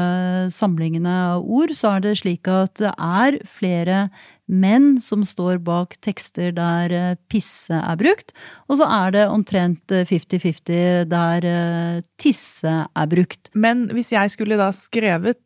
samlingene 0.53 1.15
av 1.37 1.47
ord, 1.47 1.73
så 1.77 1.97
er 1.97 2.05
det 2.05 2.19
slik 2.21 2.51
at 2.51 2.77
det 2.83 2.93
er 2.93 3.41
flere 3.49 4.05
menn 4.51 4.97
som 5.03 5.23
står 5.27 5.61
bak 5.63 5.95
tekster 6.05 6.51
der 6.57 6.95
eh, 6.95 7.19
pisse 7.31 7.77
er 7.77 7.99
brukt, 8.01 8.35
og 8.67 8.81
så 8.81 8.89
er 8.91 9.15
det 9.15 9.29
omtrent 9.31 9.95
eh, 9.95 10.03
50-50 10.09 11.07
der 11.11 11.47
eh, 11.47 12.01
tisse 12.21 12.73
er 12.83 13.13
brukt. 13.13 13.53
Men 13.55 13.87
hvis 13.95 14.11
jeg 14.17 14.35
skulle 14.35 14.59
da 14.61 14.73
skrevet 14.75 15.39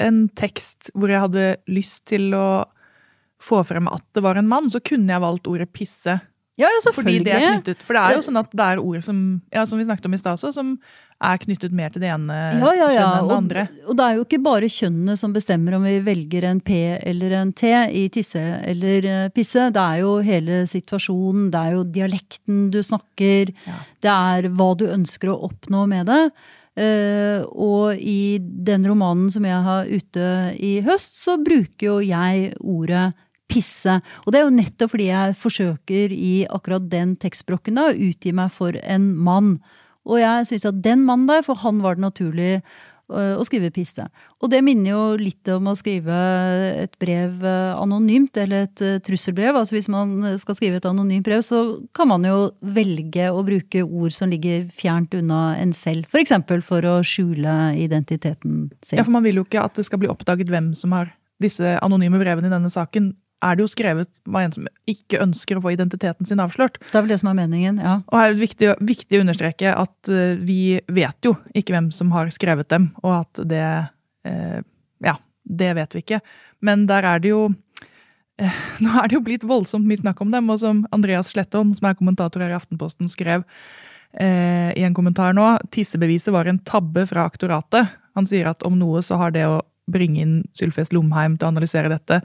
en 0.00 0.26
tekst 0.36 0.92
hvor 0.92 1.12
jeg 1.12 1.24
hadde 1.24 1.48
lyst 1.72 2.04
til 2.12 2.32
å 2.36 2.64
få 3.42 3.62
frem 3.66 3.88
at 3.90 4.04
det 4.14 4.22
var 4.24 4.38
en 4.38 4.48
mann, 4.48 4.68
så 4.70 4.80
kunne 4.84 5.10
jeg 5.12 5.24
valgt 5.24 5.48
ordet 5.50 5.72
pisse. 5.74 6.20
Ja, 6.60 6.68
ja, 6.68 6.92
Fordi 6.92 7.14
det 7.24 7.32
er 7.32 7.46
knyttet. 7.46 7.80
For 7.86 7.96
det 7.96 8.02
er 8.02 8.18
jo 8.18 8.24
sånn 8.26 8.36
at 8.36 8.50
det 8.52 8.64
er 8.74 8.80
ord 8.82 9.00
som, 9.04 9.18
ja, 9.54 9.64
som 9.68 9.80
vi 9.80 9.86
snakket 9.86 10.04
om 10.08 10.12
i 10.12 10.20
stad 10.20 10.36
også, 10.36 10.50
som 10.52 10.74
er 11.22 11.40
knyttet 11.40 11.72
mer 11.72 11.92
til 11.94 12.02
det 12.02 12.10
ene 12.12 12.36
Ja, 12.58 12.72
ja, 12.76 12.88
ja. 12.90 12.90
kjønnet 12.90 13.20
enn 13.22 13.30
det 13.30 13.36
andre. 13.38 13.64
og 13.86 13.96
det 13.96 14.04
er 14.04 14.16
jo 14.18 14.24
ikke 14.26 14.40
bare 14.42 14.70
kjønnene 14.74 15.16
som 15.16 15.32
bestemmer 15.32 15.76
om 15.78 15.86
vi 15.86 15.94
velger 16.04 16.48
en 16.50 16.60
P 16.60 16.80
eller 16.98 17.36
en 17.38 17.52
T 17.56 17.70
i 17.70 18.04
tisse 18.12 18.42
eller 18.42 19.08
eh, 19.08 19.28
pisse. 19.32 19.70
Det 19.72 19.82
er 19.82 20.02
jo 20.02 20.16
hele 20.26 20.62
situasjonen, 20.68 21.48
det 21.54 21.62
er 21.62 21.76
jo 21.78 21.84
dialekten 21.98 22.66
du 22.74 22.82
snakker, 22.84 23.54
det 24.02 24.12
er 24.12 24.50
hva 24.52 24.72
du 24.76 24.88
ønsker 24.90 25.32
å 25.32 25.40
oppnå 25.48 25.86
med 25.88 26.10
det. 26.12 26.24
Uh, 26.72 27.44
og 27.52 28.00
i 28.00 28.40
den 28.40 28.86
romanen 28.88 29.26
som 29.28 29.44
jeg 29.44 29.58
har 29.60 29.90
ute 29.90 30.28
i 30.56 30.78
høst, 30.80 31.18
så 31.20 31.34
bruker 31.36 31.84
jo 31.84 31.96
jeg 32.00 32.54
ordet 32.56 33.10
pisse. 33.52 33.98
Og 34.24 34.32
det 34.32 34.40
er 34.40 34.46
jo 34.46 34.56
nettopp 34.56 34.94
fordi 34.94 35.10
jeg 35.10 35.38
forsøker 35.42 36.16
i 36.16 36.32
akkurat 36.48 36.88
den 36.92 37.16
tekstbrokken 37.20 37.78
da, 37.78 37.90
å 37.90 38.10
utgi 38.10 38.34
meg 38.36 38.52
for 38.54 38.78
en 38.82 39.12
mann. 39.16 39.56
Og 40.08 40.18
jeg 40.22 40.48
syns 40.48 40.66
at 40.68 40.82
den 40.82 41.04
mannen 41.06 41.28
der, 41.30 41.44
for 41.46 41.60
han 41.62 41.78
var 41.84 41.94
det 41.94 42.02
naturlig 42.02 42.50
øh, 42.58 43.36
å 43.38 43.44
skrive 43.46 43.70
pisse. 43.74 44.02
Og 44.42 44.50
det 44.50 44.62
minner 44.66 44.90
jo 44.90 45.02
litt 45.20 45.46
om 45.52 45.68
å 45.70 45.76
skrive 45.78 46.16
et 46.82 46.96
brev 47.02 47.44
øh, 47.46 47.76
anonymt, 47.78 48.34
eller 48.42 48.66
et 48.66 48.82
øh, 48.82 48.98
trusselbrev. 49.06 49.54
Altså 49.54 49.76
hvis 49.76 49.90
man 49.92 50.34
skal 50.42 50.58
skrive 50.58 50.80
et 50.80 50.88
anonymt 50.88 51.26
brev, 51.28 51.44
så 51.46 51.62
kan 51.94 52.10
man 52.10 52.26
jo 52.26 52.50
velge 52.74 53.30
å 53.30 53.44
bruke 53.46 53.84
ord 53.86 54.16
som 54.16 54.32
ligger 54.32 54.66
fjernt 54.74 55.14
unna 55.18 55.52
en 55.60 55.74
selv. 55.76 56.08
For 56.10 56.22
eksempel 56.22 56.64
for 56.66 56.82
å 56.88 56.98
skjule 57.06 57.76
identiteten 57.78 58.70
sin. 58.82 58.98
Ja, 58.98 59.06
for 59.06 59.14
man 59.14 59.26
vil 59.26 59.38
jo 59.38 59.46
ikke 59.46 59.62
at 59.62 59.78
det 59.78 59.86
skal 59.86 60.02
bli 60.02 60.10
oppdaget 60.10 60.50
hvem 60.50 60.72
som 60.78 60.98
har 60.98 61.14
disse 61.42 61.76
anonyme 61.82 62.20
brevene 62.22 62.50
i 62.50 62.54
denne 62.54 62.70
saken. 62.72 63.12
Er 63.42 63.56
det 63.56 63.64
jo 63.64 63.70
skrevet 63.70 64.20
av 64.28 64.38
en 64.38 64.54
som 64.54 64.68
ikke 64.90 65.20
ønsker 65.24 65.58
å 65.58 65.62
få 65.64 65.72
identiteten 65.74 66.28
sin 66.28 66.42
avslørt. 66.42 66.78
Det 66.90 66.94
er 66.98 67.04
vel 67.04 67.14
det 67.14 67.20
som 67.22 67.32
er 67.32 67.38
meningen, 67.40 67.80
ja. 67.82 67.96
Og 68.06 68.18
her 68.18 68.30
er 68.30 68.36
det 68.36 68.44
viktig, 68.44 68.70
viktig 68.92 69.18
å 69.18 69.24
understreke 69.24 69.74
at 69.74 70.12
eh, 70.12 70.38
vi 70.38 70.78
vet 70.86 71.26
jo 71.26 71.34
ikke 71.58 71.74
hvem 71.74 71.90
som 71.94 72.12
har 72.14 72.30
skrevet 72.34 72.70
dem, 72.72 72.92
og 73.02 73.22
at 73.22 73.42
det 73.50 73.66
eh, 74.28 74.60
Ja, 75.02 75.16
det 75.42 75.72
vet 75.80 75.96
vi 75.96 76.04
ikke. 76.04 76.22
Men 76.62 76.86
der 76.90 77.06
er 77.08 77.22
det 77.22 77.32
jo 77.32 77.48
eh, 78.38 78.60
Nå 78.84 78.94
er 79.00 79.10
det 79.10 79.18
jo 79.18 79.24
blitt 79.26 79.46
voldsomt 79.48 79.88
mye 79.88 80.02
snakk 80.04 80.22
om 80.22 80.30
dem, 80.34 80.50
og 80.52 80.62
som 80.62 80.84
Andreas 80.94 81.34
Slettholm, 81.34 81.74
som 81.78 81.90
er 81.90 81.98
kommentator 81.98 82.44
her 82.44 82.54
i 82.54 82.58
Aftenposten, 82.60 83.10
skrev 83.10 83.42
eh, 84.18 84.70
i 84.78 84.86
en 84.86 84.94
kommentar 84.94 85.34
nå, 85.36 85.48
tissebeviset 85.74 86.34
var 86.34 86.50
en 86.50 86.62
tabbe 86.62 87.08
fra 87.10 87.26
aktoratet. 87.26 87.98
Han 88.14 88.28
sier 88.28 88.50
at 88.50 88.62
om 88.66 88.78
noe 88.78 89.02
så 89.04 89.18
har 89.20 89.34
det 89.34 89.48
å 89.48 89.62
bringe 89.90 90.22
inn 90.22 90.34
Sylfest 90.56 90.94
Lomheim 90.94 91.36
til 91.36 91.48
å 91.48 91.52
analysere 91.52 91.90
dette, 91.90 92.22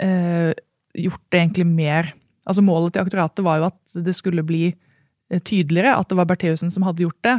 eh, 0.00 0.52
gjort 0.94 1.24
det 1.32 1.40
egentlig 1.40 1.68
mer 1.68 2.12
Altså 2.42 2.62
Målet 2.64 2.96
til 2.96 3.04
aktoratet 3.04 3.44
var 3.46 3.60
jo 3.60 3.68
at 3.68 3.96
det 4.02 4.16
skulle 4.18 4.42
bli 4.42 4.64
eh, 4.72 5.38
tydeligere 5.38 5.94
at 5.94 6.10
det 6.10 6.18
var 6.18 6.26
Bertheussen 6.26 6.72
som 6.74 6.82
hadde 6.82 7.04
gjort 7.04 7.20
det, 7.22 7.36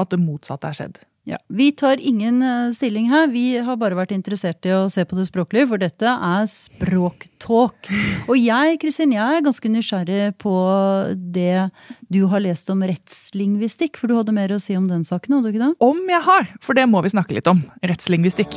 at 0.00 0.12
det 0.14 0.20
motsatte 0.22 0.70
er 0.70 0.78
skjedd. 0.78 1.00
Ja, 1.28 1.36
Vi 1.48 1.72
tar 1.72 2.00
ingen 2.00 2.42
eh, 2.42 2.72
stilling 2.72 3.10
her. 3.10 3.28
Vi 3.28 3.58
har 3.60 3.76
bare 3.76 3.98
vært 3.98 4.14
interessert 4.16 4.64
i 4.64 4.72
å 4.72 4.88
se 4.90 5.04
på 5.04 5.18
det 5.18 5.26
språklige, 5.28 5.68
for 5.68 5.82
dette 5.82 6.08
er 6.08 6.48
språktalk. 6.48 7.90
Og 8.24 8.34
jeg 8.40 8.80
Kristin, 8.80 9.12
jeg 9.14 9.36
er 9.36 9.44
ganske 9.44 9.70
nysgjerrig 9.70 10.32
på 10.40 10.54
det 11.36 11.68
du 12.08 12.24
har 12.32 12.40
lest 12.40 12.72
om 12.72 12.80
rettslingvistikk, 12.80 14.00
for 14.00 14.08
du 14.08 14.16
hadde 14.16 14.34
mer 14.34 14.56
å 14.56 14.62
si 14.62 14.78
om 14.78 14.88
den 14.88 15.04
saken, 15.04 15.36
hadde 15.36 15.50
du 15.50 15.52
ikke 15.52 15.66
det? 15.66 15.74
Om 15.84 16.00
jeg 16.16 16.26
har, 16.30 16.52
for 16.64 16.80
det 16.80 16.88
må 16.88 17.04
vi 17.04 17.12
snakke 17.12 17.36
litt 17.36 17.52
om. 17.52 17.66
Rettslingvistikk. 17.84 18.56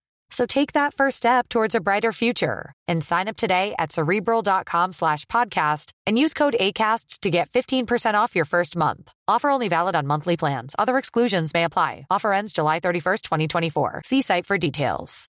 So 0.31 0.45
take 0.45 0.73
that 0.73 0.93
first 0.95 1.17
step 1.17 1.49
towards 1.49 1.75
a 1.75 1.81
brighter 1.81 2.11
future 2.11 2.73
and 2.87 3.03
sign 3.03 3.27
up 3.27 3.37
today 3.37 3.75
at 3.77 3.91
cerebral.com 3.91 4.93
slash 4.93 5.25
podcast 5.25 5.91
and 6.07 6.17
use 6.17 6.33
code 6.33 6.55
ACasts 6.59 7.19
to 7.19 7.29
get 7.29 7.49
15% 7.49 8.15
off 8.15 8.35
your 8.35 8.45
first 8.45 8.75
month. 8.75 9.11
Offer 9.27 9.49
only 9.49 9.67
valid 9.67 9.95
on 9.95 10.07
monthly 10.07 10.37
plans. 10.37 10.73
Other 10.79 10.97
exclusions 10.97 11.53
may 11.53 11.65
apply. 11.65 12.05
Offer 12.09 12.33
ends 12.33 12.53
July 12.53 12.79
31st, 12.79 13.21
2024. 13.21 14.01
See 14.05 14.21
site 14.21 14.47
for 14.47 14.57
details. 14.57 15.27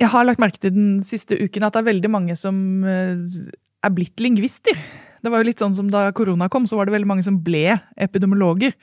Jeg 0.00 0.10
har 0.12 0.26
lagt 0.26 0.42
merke 0.42 0.60
til 0.60 0.74
den 0.74 1.02
siste 1.06 1.36
uken 1.38 1.64
at 1.64 1.74
det 1.74 1.80
er 1.80 1.88
veldig 1.88 2.10
mange 2.12 2.36
som 2.36 2.84
eh, 2.84 3.24
er 3.84 3.92
blitt 3.94 4.20
lingvister. 4.20 4.76
Det 5.24 5.32
var 5.32 5.40
jo 5.40 5.48
litt 5.48 5.62
sånn 5.62 5.74
som 5.76 5.88
Da 5.92 6.10
korona 6.12 6.50
kom, 6.52 6.66
så 6.68 6.76
var 6.76 6.86
det 6.86 6.94
veldig 6.94 7.08
mange 7.08 7.24
som 7.24 7.38
ble 7.42 7.78
epidemiologer. 7.96 8.74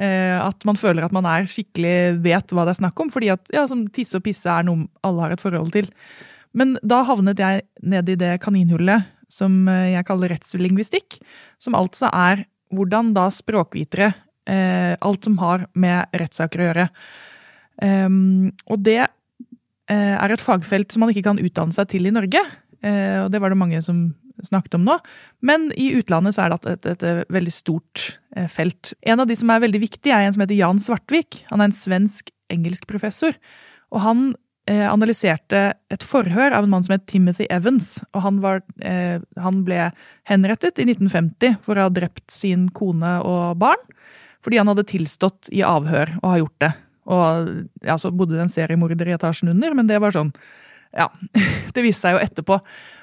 Eh, 0.00 0.36
at 0.40 0.64
man 0.68 0.78
føler 0.78 1.04
at 1.04 1.14
man 1.14 1.26
er 1.28 1.48
skikkelig 1.50 2.22
vet 2.24 2.52
hva 2.54 2.66
det 2.66 2.74
er 2.74 2.80
snakk 2.82 3.00
om. 3.04 3.10
fordi 3.12 3.32
at 3.34 3.52
ja, 3.52 3.66
som 3.68 3.86
tisse 3.88 4.16
og 4.18 4.24
pisse 4.26 4.48
er 4.48 4.66
noe 4.66 4.88
alle 5.02 5.26
har 5.26 5.34
et 5.34 5.44
forhold 5.44 5.72
til. 5.74 5.90
Men 6.56 6.76
da 6.82 7.02
havnet 7.08 7.40
jeg 7.40 7.64
ned 7.82 8.08
i 8.08 8.18
det 8.20 8.36
kaninhullet 8.44 9.08
som 9.32 9.68
eh, 9.68 9.92
jeg 9.96 10.08
kaller 10.08 10.32
rettslingvistikk. 10.34 11.20
Som 11.58 11.78
altså 11.78 12.10
er 12.12 12.46
hvordan 12.72 13.14
da 13.16 13.30
språkvitere 13.30 14.14
Alt 14.42 15.22
som 15.22 15.36
har 15.38 15.68
med 15.78 16.16
rettssaker 16.18 16.58
å 16.58 16.64
gjøre. 16.64 16.84
Um, 17.78 18.48
og 18.66 18.80
det 18.82 19.04
Eh, 19.90 20.14
er 20.14 20.32
et 20.32 20.42
fagfelt 20.42 20.92
som 20.92 21.02
man 21.02 21.10
ikke 21.12 21.26
kan 21.26 21.40
utdanne 21.42 21.74
seg 21.74 21.90
til 21.90 22.06
i 22.06 22.14
Norge. 22.14 22.40
Eh, 22.82 23.18
og 23.24 23.32
det 23.32 23.40
var 23.42 23.52
det 23.52 23.58
mange 23.58 23.80
som 23.84 24.12
snakket 24.46 24.76
om 24.78 24.86
nå. 24.86 24.98
Men 25.44 25.70
i 25.78 25.92
utlandet 25.98 26.36
så 26.36 26.44
er 26.44 26.52
det 26.52 26.60
et, 26.60 26.86
et, 26.92 27.02
et, 27.02 27.32
veldig 27.32 27.54
stort 27.54 28.06
eh, 28.36 28.48
felt. 28.50 28.92
En 29.02 29.22
av 29.22 29.30
de 29.30 29.36
som 29.38 29.50
er 29.52 29.64
veldig 29.64 29.82
viktig, 29.82 30.12
er 30.12 30.26
en 30.26 30.36
som 30.36 30.44
heter 30.44 30.58
Jan 30.58 30.80
Svartvik. 30.82 31.42
Han 31.50 31.62
er 31.62 31.70
en 31.70 31.76
svensk-engelsk 31.76 32.86
professor. 32.90 33.36
Og 33.92 34.04
han 34.04 34.24
eh, 34.70 34.86
analyserte 34.88 35.64
et 35.92 36.06
forhør 36.06 36.54
av 36.56 36.66
en 36.66 36.72
mann 36.74 36.86
som 36.86 36.96
het 36.96 37.08
Timothy 37.10 37.48
Evans. 37.50 37.96
Og 38.12 38.24
han, 38.26 38.40
var, 38.44 38.62
eh, 38.84 39.18
han, 39.42 39.62
ble 39.66 39.90
henrettet 40.30 40.80
i 40.82 40.86
1950 40.88 41.58
for 41.64 41.78
å 41.78 41.88
ha 41.88 41.92
drept 41.92 42.28
sin 42.32 42.68
kone 42.76 43.18
og 43.26 43.58
barn. 43.62 43.82
Fordi 44.42 44.58
han 44.58 44.70
hadde 44.72 44.88
tilstått 44.90 45.52
i 45.54 45.62
avhør 45.66 46.16
å 46.22 46.32
ha 46.34 46.40
gjort 46.40 46.58
det. 46.64 46.72
Og 47.12 47.52
ja, 47.82 47.96
så 47.98 48.12
bodde 48.14 48.36
det 48.36 48.44
en 48.44 48.52
seriemorder 48.52 49.10
i 49.10 49.14
etasjen 49.16 49.50
under, 49.50 49.74
men 49.74 49.88
det 49.90 50.00
var 50.02 50.14
sånn 50.14 50.34
Ja. 50.92 51.08
Det 51.74 51.82
viste 51.82 52.04
seg 52.04 52.18
jo 52.18 52.22
etterpå. 52.22 52.58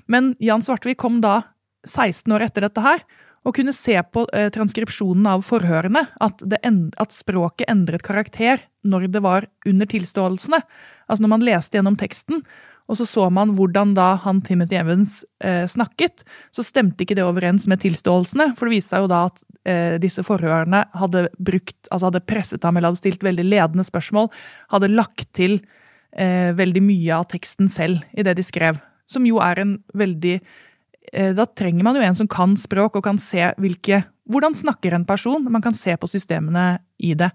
Men 0.10 0.34
Jan 0.44 0.64
Svartvik 0.66 1.00
kom 1.02 1.22
da 1.24 1.42
16 1.88 2.34
år 2.36 2.50
etter 2.50 2.66
dette 2.66 2.84
her 2.84 3.04
og 3.48 3.56
kunne 3.56 3.74
se 3.76 3.96
på 4.12 4.26
eh, 4.36 4.50
transkripsjonen 4.54 5.28
av 5.32 5.46
forhørene 5.48 6.04
at, 6.22 6.42
end, 6.66 6.90
at, 7.00 7.16
språket 7.16 7.70
endret 7.72 8.04
karakter 8.06 8.66
når 8.84 9.08
det 9.14 9.22
var 9.24 9.48
under 9.70 9.88
tilståelsene. 9.90 10.60
Altså 11.08 11.24
når 11.24 11.32
man 11.32 11.46
leste 11.48 11.80
gjennom 11.80 11.96
teksten, 12.00 12.44
og 12.90 12.98
så 12.98 13.06
så 13.06 13.28
man 13.32 13.54
hvordan 13.54 13.94
da 13.94 14.16
han 14.24 14.42
Timothy 14.42 14.80
Evans 14.80 15.22
eh, 15.46 15.64
snakket, 15.70 16.24
så 16.52 16.66
stemte 16.66 17.06
ikke 17.06 17.20
det 17.20 17.26
overens 17.26 17.68
med 17.70 17.84
tilståelsene. 17.84 18.52
For 18.58 18.66
det 18.66 18.80
viste 18.80 18.96
seg 18.96 19.06
jo 19.06 19.12
da 19.12 19.22
at 19.30 19.44
eh, 19.70 19.96
disse 20.02 20.26
forhørene 20.26 20.84
hadde 20.98 21.28
brukt, 21.38 21.78
altså 21.92 22.10
hadde 22.10 22.26
presset 22.26 22.66
ham 22.66 22.80
eller 22.80 22.92
hadde 22.92 23.04
stilt 23.04 23.26
veldig 23.26 23.46
ledende 23.46 23.86
spørsmål. 23.86 24.32
Hadde 24.74 24.90
lagt 24.92 25.30
til 25.38 25.60
eh, 26.18 26.50
veldig 26.58 26.84
mye 26.84 27.22
av 27.22 27.30
teksten 27.30 27.70
selv 27.72 28.02
i 28.18 28.26
det 28.26 28.40
de 28.42 28.48
skrev. 28.48 28.82
Som 29.10 29.26
jo 29.28 29.42
er 29.44 29.64
en 29.64 29.78
veldig 29.98 30.36
eh, 30.38 31.32
Da 31.38 31.48
trenger 31.50 31.88
man 31.88 31.98
jo 31.98 32.06
en 32.06 32.18
som 32.18 32.30
kan 32.30 32.56
språk 32.60 33.00
og 33.00 33.06
kan 33.08 33.22
se 33.22 33.52
hvilke 33.58 34.04
Hvordan 34.30 34.54
snakker 34.54 34.94
en 34.94 35.08
person? 35.10 35.48
Man 35.50 35.64
kan 35.66 35.74
se 35.74 35.96
på 35.98 36.06
systemene 36.06 36.76
i 37.02 37.16
det. 37.18 37.32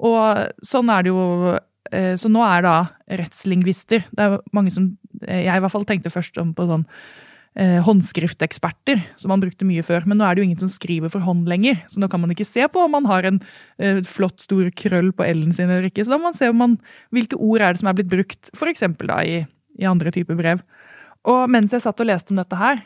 Og 0.00 0.64
sånn 0.64 0.88
er 0.88 1.04
det 1.04 1.12
jo 1.12 1.58
Eh, 1.92 2.14
så 2.20 2.30
nå 2.32 2.40
er 2.46 2.64
da 2.64 2.76
rettslingvister 3.20 4.06
Det 4.08 4.24
er 4.24 4.38
mange 4.56 4.72
som 4.72 4.94
eh, 5.26 5.44
Jeg 5.44 5.52
i 5.52 5.60
hvert 5.60 5.74
fall 5.74 5.84
tenkte 5.88 6.12
først 6.12 6.40
om 6.40 6.56
på 6.56 6.68
sånn 6.70 6.88
håndskrift-eksperter, 7.54 8.98
som 9.14 9.30
man 9.30 9.38
brukte 9.38 9.62
mye 9.62 9.84
før. 9.86 10.02
Men 10.10 10.18
nå 10.18 10.24
er 10.26 10.34
det 10.34 10.42
jo 10.42 10.46
ingen 10.48 10.58
som 10.58 10.70
skriver 10.72 11.06
for 11.06 11.22
hånd 11.22 11.44
lenger, 11.46 11.76
så 11.86 12.00
nå 12.02 12.08
kan 12.10 12.18
man 12.18 12.32
ikke 12.34 12.48
se 12.48 12.64
på 12.66 12.80
om 12.82 12.90
man 12.96 13.06
har 13.06 13.28
en 13.28 13.36
flott, 14.10 14.42
stor 14.42 14.72
krøll 14.74 15.12
på 15.14 15.22
L-en 15.22 15.54
sin 15.54 15.70
eller 15.70 15.86
ikke. 15.86 16.02
Så 16.02 16.10
da 16.10 16.18
må 16.18 16.32
man 16.32 16.34
se 16.34 16.48
man, 16.50 16.74
hvilke 17.14 17.38
ord 17.38 17.62
er 17.62 17.76
det 17.76 17.84
som 17.84 17.92
er 17.92 17.94
blitt 18.00 18.10
brukt, 18.10 18.50
f.eks. 18.58 18.82
i, 18.82 19.36
i, 19.46 19.86
andre 19.86 20.10
typer 20.10 20.34
brev. 20.34 20.64
Og 21.30 21.44
mens 21.52 21.72
jeg 21.72 21.84
satt 21.84 22.00
og 22.02 22.08
leste 22.10 22.34
om 22.34 22.40
dette 22.40 22.58
her, 22.58 22.82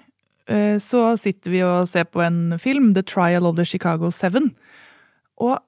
eh, 0.46 0.76
så 0.82 1.12
sitter 1.18 1.54
vi 1.54 1.62
og 1.66 1.88
ser 1.90 2.06
på 2.06 2.22
en 2.24 2.58
film, 2.60 2.92
The 2.94 3.02
Trial 3.02 3.48
of 3.48 3.56
the 3.58 3.66
Chicago 3.66 4.12
Seven. 4.14 4.52
Og 5.42 5.58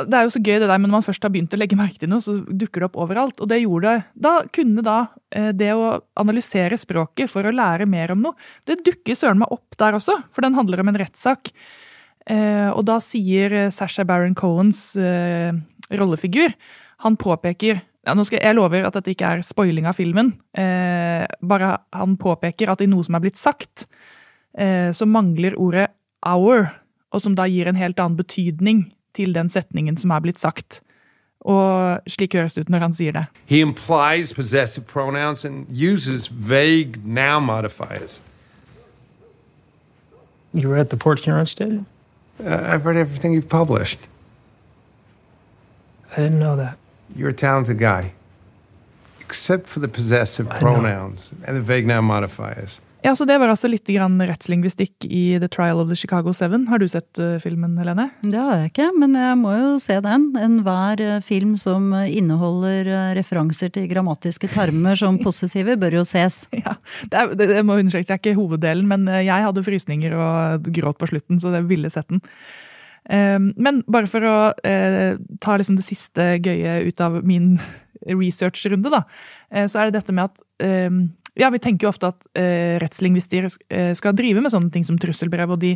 det 0.00 0.16
er 0.16 0.24
jo 0.24 0.32
så 0.32 0.40
gøy 0.40 0.56
det 0.62 0.68
der, 0.68 0.78
men 0.80 0.88
når 0.88 1.00
man 1.00 1.04
først 1.04 1.24
har 1.26 1.32
begynt 1.32 1.52
å 1.52 1.58
legge 1.60 1.76
merke 1.76 2.00
til 2.00 2.08
noe, 2.08 2.24
så 2.24 2.38
dukker 2.44 2.80
det 2.80 2.88
opp 2.88 3.00
overalt. 3.04 3.40
Og 3.40 3.50
det 3.50 3.60
gjorde 3.62 3.98
Da 4.16 4.32
kunne 4.52 4.84
da 4.84 4.98
eh, 5.32 5.50
det 5.52 5.72
å 5.76 6.00
analysere 6.20 6.78
språket 6.80 7.32
for 7.32 7.44
å 7.44 7.52
lære 7.52 7.88
mer 7.88 8.12
om 8.14 8.24
noe, 8.28 8.50
det 8.68 8.80
dukker 8.86 9.16
søren 9.16 9.40
meg 9.40 9.52
opp 9.52 9.76
der 9.80 9.96
også, 9.96 10.16
for 10.32 10.44
den 10.44 10.56
handler 10.56 10.80
om 10.80 10.92
en 10.92 11.00
rettssak. 11.00 11.52
Eh, 12.28 12.68
og 12.68 12.84
da 12.88 12.98
sier 13.00 13.72
Sasha 13.72 14.04
Baron 14.04 14.36
Cohens 14.36 14.92
rollefigur 15.90 16.52
Han 17.00 17.16
påpeker 17.16 17.80
ja, 18.10 18.16
nå 18.18 18.24
skal, 18.26 18.42
Jeg 18.42 18.58
lover 18.58 18.86
at 18.88 18.96
dette 18.98 19.14
ikke 19.14 19.32
er 19.36 19.42
spoiling 19.46 19.86
av 19.86 19.94
filmen. 19.98 20.34
bare 20.52 21.68
han 21.94 22.16
påpeker 22.18 22.72
at 22.72 22.82
i 22.82 22.88
noe 22.90 23.06
som 23.06 23.14
er 23.14 23.22
blitt 23.22 23.38
sagt, 23.38 23.86
så 24.50 25.06
mangler 25.06 25.54
ordet 25.54 25.86
'our', 26.26 26.72
og 27.12 27.20
som 27.22 27.34
da 27.38 27.46
gir 27.46 27.68
en 27.68 27.78
helt 27.78 27.98
annen 28.02 28.18
betydning 28.18 28.92
til 29.14 29.32
den 29.34 29.48
setningen 29.48 29.96
som 29.96 30.10
er 30.10 30.20
blitt 30.20 30.40
sagt. 30.40 30.80
Og 31.40 32.00
slik 32.08 32.34
høres 32.36 32.54
det 32.54 32.66
ut 32.66 32.72
når 32.72 32.84
han 32.84 32.92
sier 32.92 33.12
det. 33.16 33.24
He 33.46 33.60
implies 33.60 34.34
possessive 34.34 34.84
pronouns 34.84 35.44
and 35.44 35.66
uses 35.70 36.28
vague 36.28 37.00
noun 37.04 37.44
modifiers. 37.44 38.20
You 40.52 40.68
read 40.68 40.90
the 40.90 40.96
Port 40.96 41.20
Huron 41.24 41.46
Statement? 41.46 41.86
Uh, 42.40 42.74
I've 42.74 42.84
read 42.84 42.96
everything 42.96 43.32
you've 43.34 43.48
published. 43.48 43.98
I 46.16 46.20
didn't 46.20 46.40
know 46.40 46.56
that. 46.56 46.76
You're 47.16 47.30
a 47.30 47.32
talented 47.32 47.78
guy. 47.78 48.12
Except 49.20 49.68
for 49.68 49.80
the 49.80 49.88
possessive 49.88 50.48
pronouns 50.48 51.32
and 51.46 51.56
the 51.56 51.62
vague 51.62 51.86
noun 51.86 52.04
modifiers. 52.04 52.80
Ja, 53.02 53.16
så 53.16 53.24
Det 53.24 53.38
var 53.38 53.48
altså 53.48 53.68
litt 53.70 53.88
rettslingvistikk 53.88 55.06
i 55.08 55.38
The 55.40 55.48
Trial 55.48 55.80
of 55.80 55.88
the 55.88 55.96
Chicago 55.96 56.32
Seven. 56.36 56.66
Har 56.68 56.78
du 56.78 56.88
sett 56.88 57.18
uh, 57.18 57.38
filmen, 57.40 57.78
Helene? 57.80 58.10
Det 58.20 58.36
har 58.36 58.58
jeg 58.58 58.72
ikke, 58.74 58.88
men 59.00 59.14
jeg 59.16 59.38
må 59.40 59.54
jo 59.56 59.70
se 59.80 59.96
den. 60.04 60.26
Enhver 60.36 61.00
uh, 61.00 61.20
film 61.24 61.56
som 61.56 61.94
uh, 61.96 62.04
inneholder 62.04 63.14
referanser 63.16 63.72
til 63.72 63.88
grammatiske 63.88 64.50
termer 64.52 65.00
som 65.00 65.16
possessive, 65.24 65.78
bør 65.80 66.00
jo 66.00 66.04
ses. 66.04 66.42
Ja, 66.52 66.76
det, 67.06 67.16
er, 67.16 67.32
det, 67.32 67.48
det 67.54 67.64
må 67.64 67.78
understrekes, 67.80 68.10
det 68.10 68.18
er 68.18 68.20
ikke 68.20 68.36
hoveddelen, 68.36 68.84
men 68.90 69.08
jeg 69.08 69.46
hadde 69.46 69.64
frysninger 69.64 70.16
og 70.16 70.68
gråt 70.68 71.00
på 71.00 71.08
slutten, 71.08 71.40
så 71.40 71.54
jeg 71.56 71.70
ville 71.72 71.88
sett 71.92 72.10
den. 72.12 72.20
Ehm, 73.08 73.52
men 73.56 73.80
bare 73.88 74.10
for 74.10 74.26
å 74.26 74.34
ta 75.40 75.56
liksom 75.56 75.78
det 75.78 75.86
siste 75.86 76.34
gøye 76.44 76.82
ut 76.84 77.00
av 77.00 77.20
min 77.24 77.54
researchrunde, 78.20 78.92
da, 78.92 79.04
så 79.68 79.80
er 79.80 79.88
det 79.88 80.00
dette 80.00 80.14
med 80.16 80.30
at 80.30 80.44
ehm, 80.64 81.00
ja, 81.38 81.50
Vi 81.50 81.60
tenker 81.62 81.86
jo 81.86 81.92
ofte 81.92 82.10
at 82.10 82.28
eh, 82.38 82.76
rettslingvister 82.82 83.46
eh, 83.46 83.92
skal 83.98 84.16
drive 84.18 84.42
med 84.42 84.52
sånne 84.52 84.72
ting 84.74 84.86
som 84.86 84.98
trusselbrev 85.00 85.54
og 85.54 85.60
de 85.62 85.74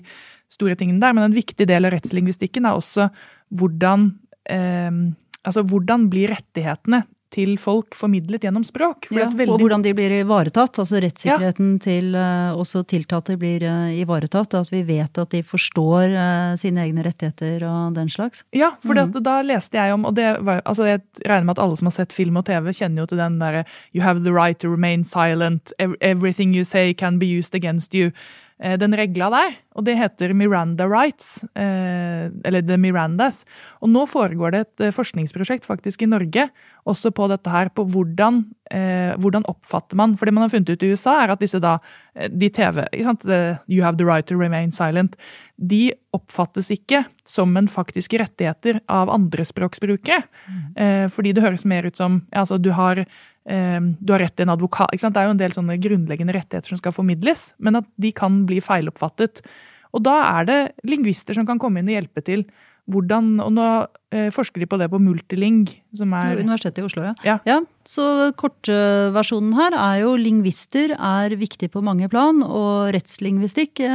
store 0.52 0.76
tingene 0.78 1.02
der, 1.02 1.14
men 1.16 1.28
en 1.28 1.37
viktig 1.37 1.66
del 1.70 1.87
av 1.87 1.94
rettslingvistikken 1.94 2.66
er 2.68 2.78
også 2.78 3.10
hvordan 3.54 4.10
eh, 4.50 5.04
Altså 5.44 5.60
hvordan 5.68 6.06
blir 6.08 6.30
rettighetene 6.32 7.02
til 7.35 7.57
folk 7.61 7.97
formidlet 7.99 8.44
gjennom 8.47 8.64
språk. 8.66 9.09
Ja, 9.11 9.27
veldig... 9.27 9.51
Og 9.53 9.62
hvordan 9.64 9.83
de 9.85 9.94
blir 9.97 10.12
ivaretatt. 10.20 10.79
Altså 10.83 11.01
rettssikkerheten 11.03 11.75
ja. 11.75 11.83
til 11.83 12.14
uh, 12.14 12.55
også 12.61 12.85
tiltalte 12.90 13.37
blir 13.40 13.64
uh, 13.66 13.90
ivaretatt. 13.94 14.55
At 14.61 14.70
vi 14.73 14.85
vet 14.87 15.18
at 15.20 15.35
de 15.35 15.42
forstår 15.47 16.14
uh, 16.14 16.55
sine 16.61 16.85
egne 16.87 17.05
rettigheter 17.07 17.66
og 17.68 17.99
den 17.99 18.12
slags. 18.12 18.44
Ja, 18.55 18.75
for 18.85 18.94
mm. 18.94 19.18
da 19.25 19.40
leste 19.47 19.81
jeg 19.81 19.94
om 19.94 20.07
Og 20.09 20.14
det 20.16 20.29
var, 20.44 20.62
altså 20.64 20.87
jeg 20.88 21.03
regner 21.25 21.49
med 21.49 21.57
at 21.57 21.64
alle 21.64 21.81
som 21.81 21.90
har 21.90 21.99
sett 21.99 22.14
film 22.14 22.38
og 22.40 22.47
TV, 22.47 22.70
kjenner 22.73 23.05
jo 23.05 23.11
til 23.11 23.23
den 23.23 23.40
derre 23.42 23.64
You 23.94 24.03
have 24.03 24.25
the 24.25 24.33
right 24.33 24.59
to 24.62 24.70
remain 24.70 25.05
silent. 25.05 25.73
Everything 25.79 26.55
you 26.55 26.64
say 26.64 26.94
can 26.94 27.18
be 27.18 27.27
used 27.27 27.55
against 27.55 27.94
you. 27.94 28.12
Eh, 28.62 28.77
den 28.79 28.95
regla 28.95 29.27
der, 29.35 29.57
og 29.75 29.83
det 29.88 29.97
heter 29.99 30.31
Miranda 30.38 30.87
Rights, 30.87 31.43
eh, 31.59 32.31
eller 32.47 32.62
The 32.62 32.77
Mirandas. 32.79 33.43
Og 33.83 33.90
nå 33.90 34.05
foregår 34.07 34.55
det 34.55 34.61
et 34.62 34.85
eh, 34.87 34.95
forskningsprosjekt 34.95 35.67
faktisk 35.67 36.05
i 36.05 36.09
Norge 36.12 36.47
også 36.87 37.11
på 37.11 37.27
dette 37.33 37.51
her, 37.51 37.73
på 37.75 37.83
hvordan, 37.88 38.45
hvordan 39.21 39.45
oppfatter 39.49 39.97
man 39.97 40.17
For 40.17 40.27
det 40.27 40.35
man 40.35 40.45
har 40.45 40.51
funnet 40.53 40.69
ut 40.69 40.83
i 40.85 40.90
USA, 40.93 41.14
er 41.23 41.33
at 41.33 41.40
disse 41.40 41.57
da, 41.61 41.79
de 42.29 42.49
TV 42.53 42.83
You 42.93 43.83
have 43.83 43.97
the 43.97 44.05
right 44.05 44.27
to 44.27 44.37
remain 44.37 44.71
silent. 44.71 45.17
De 45.57 45.95
oppfattes 46.12 46.71
ikke 46.71 47.05
som 47.25 47.57
en 47.57 47.69
faktiske 47.69 48.19
rettigheter 48.21 48.83
av 48.88 49.09
andrespråksbrukere. 49.09 50.25
Mm. 50.49 51.09
Fordi 51.09 51.33
det 51.33 51.45
høres 51.45 51.64
mer 51.64 51.88
ut 51.88 51.97
som 51.97 52.27
altså 52.33 52.59
du 52.61 52.73
har 52.77 53.07
du 53.44 54.12
har 54.14 54.22
rett 54.24 54.37
til 54.37 54.46
en 54.46 54.54
advokat. 54.54 54.88
Det 54.96 55.20
er 55.20 55.26
jo 55.28 55.35
en 55.35 55.40
del 55.42 55.52
sånne 55.52 55.76
grunnleggende 55.78 56.33
rettigheter 56.33 56.72
som 56.72 56.78
skal 56.80 56.94
formidles, 56.96 57.50
men 57.61 57.76
at 57.76 57.88
de 58.00 58.12
kan 58.16 58.46
bli 58.48 58.61
feiloppfattet. 58.64 59.42
Og 59.94 60.02
da 60.02 60.14
er 60.40 60.46
det 60.48 60.61
lingvister 60.88 61.37
som 61.37 61.46
kan 61.46 61.61
komme 61.61 61.83
inn 61.83 61.90
og 61.92 61.98
hjelpe 61.98 62.24
til 62.24 62.46
hvordan 62.85 63.38
Og 63.40 63.52
nå 63.57 63.66
eh, 64.12 64.26
forsker 64.28 64.61
de 64.61 64.66
på 64.68 64.76
det 64.76 64.90
på 64.92 64.98
Multiling, 65.00 65.62
som 65.96 66.12
er 66.12 66.37
Universitetet 66.37 66.83
i 66.83 66.85
Oslo, 66.85 67.07
Ja. 67.24 67.38
ja. 67.48 67.62
Så 67.88 68.04
kortversjonen 68.37 69.54
her 69.57 69.72
er 69.72 70.02
jo 70.02 70.11
lingvister 70.20 70.92
er 70.92 71.33
viktig 71.40 71.70
på 71.72 71.80
mange 71.85 72.11
plan, 72.12 72.42
og 72.44 72.92
rettslingvistikk 72.92 73.80
eh, 73.85 73.88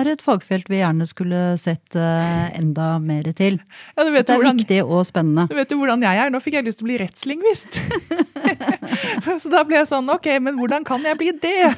er 0.00 0.10
et 0.10 0.26
fagfelt 0.26 0.66
vi 0.66 0.80
gjerne 0.82 1.06
skulle 1.06 1.54
sett 1.62 1.94
eh, 1.94 2.50
enda 2.58 2.96
mer 2.98 3.30
til. 3.30 3.60
Ja, 3.96 4.02
Det 4.10 4.24
er 4.26 4.34
hvordan, 4.34 4.58
viktig 4.58 4.82
og 4.88 5.06
spennende. 5.06 5.46
du 5.46 5.54
vet 5.54 5.70
jo 5.70 5.78
hvordan 5.78 6.02
jeg 6.02 6.18
er. 6.24 6.34
Nå 6.34 6.42
fikk 6.42 6.58
jeg 6.58 6.66
lyst 6.66 6.82
til 6.82 6.88
å 6.88 6.90
bli 6.90 6.98
rettslingvist. 7.04 7.78
Så 9.42 9.50
da 9.52 9.62
ble 9.66 9.78
jeg 9.80 9.88
sånn 9.90 10.10
Ok, 10.12 10.28
men 10.42 10.58
hvordan 10.58 10.86
kan 10.86 11.04
jeg 11.06 11.18
bli 11.20 11.32
det? 11.42 11.72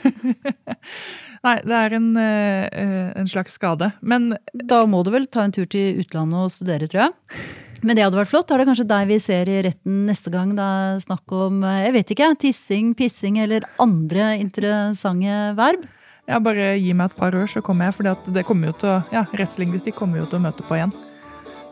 Nei, 1.44 1.58
det 1.60 1.76
er 1.76 1.96
en, 1.98 2.06
eh, 2.16 3.10
en 3.20 3.28
slags 3.28 3.58
skade. 3.58 3.90
Men 4.00 4.32
Da 4.54 4.84
må 4.88 5.02
du 5.04 5.12
vel 5.12 5.26
ta 5.28 5.44
en 5.44 5.52
tur 5.52 5.68
til 5.68 6.00
utlandet 6.00 6.46
og 6.46 6.54
studere, 6.54 6.88
tror 6.88 7.06
jeg. 7.06 7.42
Men 7.84 7.98
det 7.98 8.06
hadde 8.06 8.16
vært 8.16 8.32
flott. 8.32 8.52
Er 8.54 8.62
det 8.62 8.68
kanskje 8.70 8.88
deg 8.88 9.10
vi 9.10 9.18
ser 9.20 9.50
i 9.52 9.58
retten 9.66 10.06
neste 10.08 10.32
gang 10.32 10.54
det 10.56 10.64
er 10.64 11.02
snakk 11.04 11.34
om 11.37 11.60
eh, 11.68 11.82
jeg 11.88 11.96
vet 11.98 12.14
ikke, 12.16 12.30
tissing, 12.46 12.94
pissing 12.96 13.42
eller 13.44 13.68
andre 13.82 14.32
interessante 14.40 15.42
verb? 15.58 15.84
ja, 16.24 16.38
bare 16.40 16.74
gi 16.80 16.94
meg 16.96 17.10
et 17.10 17.18
par 17.18 17.34
år, 17.37 17.48
så 17.50 17.60
kommer 17.64 17.90
jeg. 17.90 17.98
For 17.98 18.32
det 18.32 18.46
kommer 18.48 18.70
jo 18.70 18.78
til 18.80 18.92
å, 18.94 19.00
ja, 19.12 19.26
rettslingvistikk 19.37 19.98
kommer 19.98 20.22
jo 20.22 20.28
til 20.30 20.40
å 20.40 20.46
møte 20.46 20.64
på 20.66 20.78
igjen. 20.78 20.94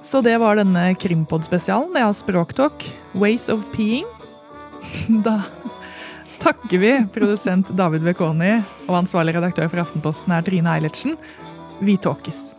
Så 0.02 0.20
det 0.24 0.34
var 0.42 0.58
denne 0.58 0.90
Krimpod-spesialen. 0.98 1.92
Det 1.94 2.02
er 2.02 2.16
Språktalk, 2.18 2.84
Ways 3.14 3.48
of 3.52 3.68
Peeing. 3.74 4.08
Da 5.26 5.40
takker 6.42 6.78
vi 6.82 6.92
produsent 7.14 7.70
David 7.78 8.02
Bekoni, 8.06 8.56
og 8.88 8.98
ansvarlig 9.04 9.36
redaktør 9.36 9.70
for 9.70 9.84
Aftenposten 9.84 10.34
er 10.34 10.42
Trine 10.46 10.74
Eilertsen. 10.74 11.14
Vi 11.82 11.96
talkes. 12.02 12.52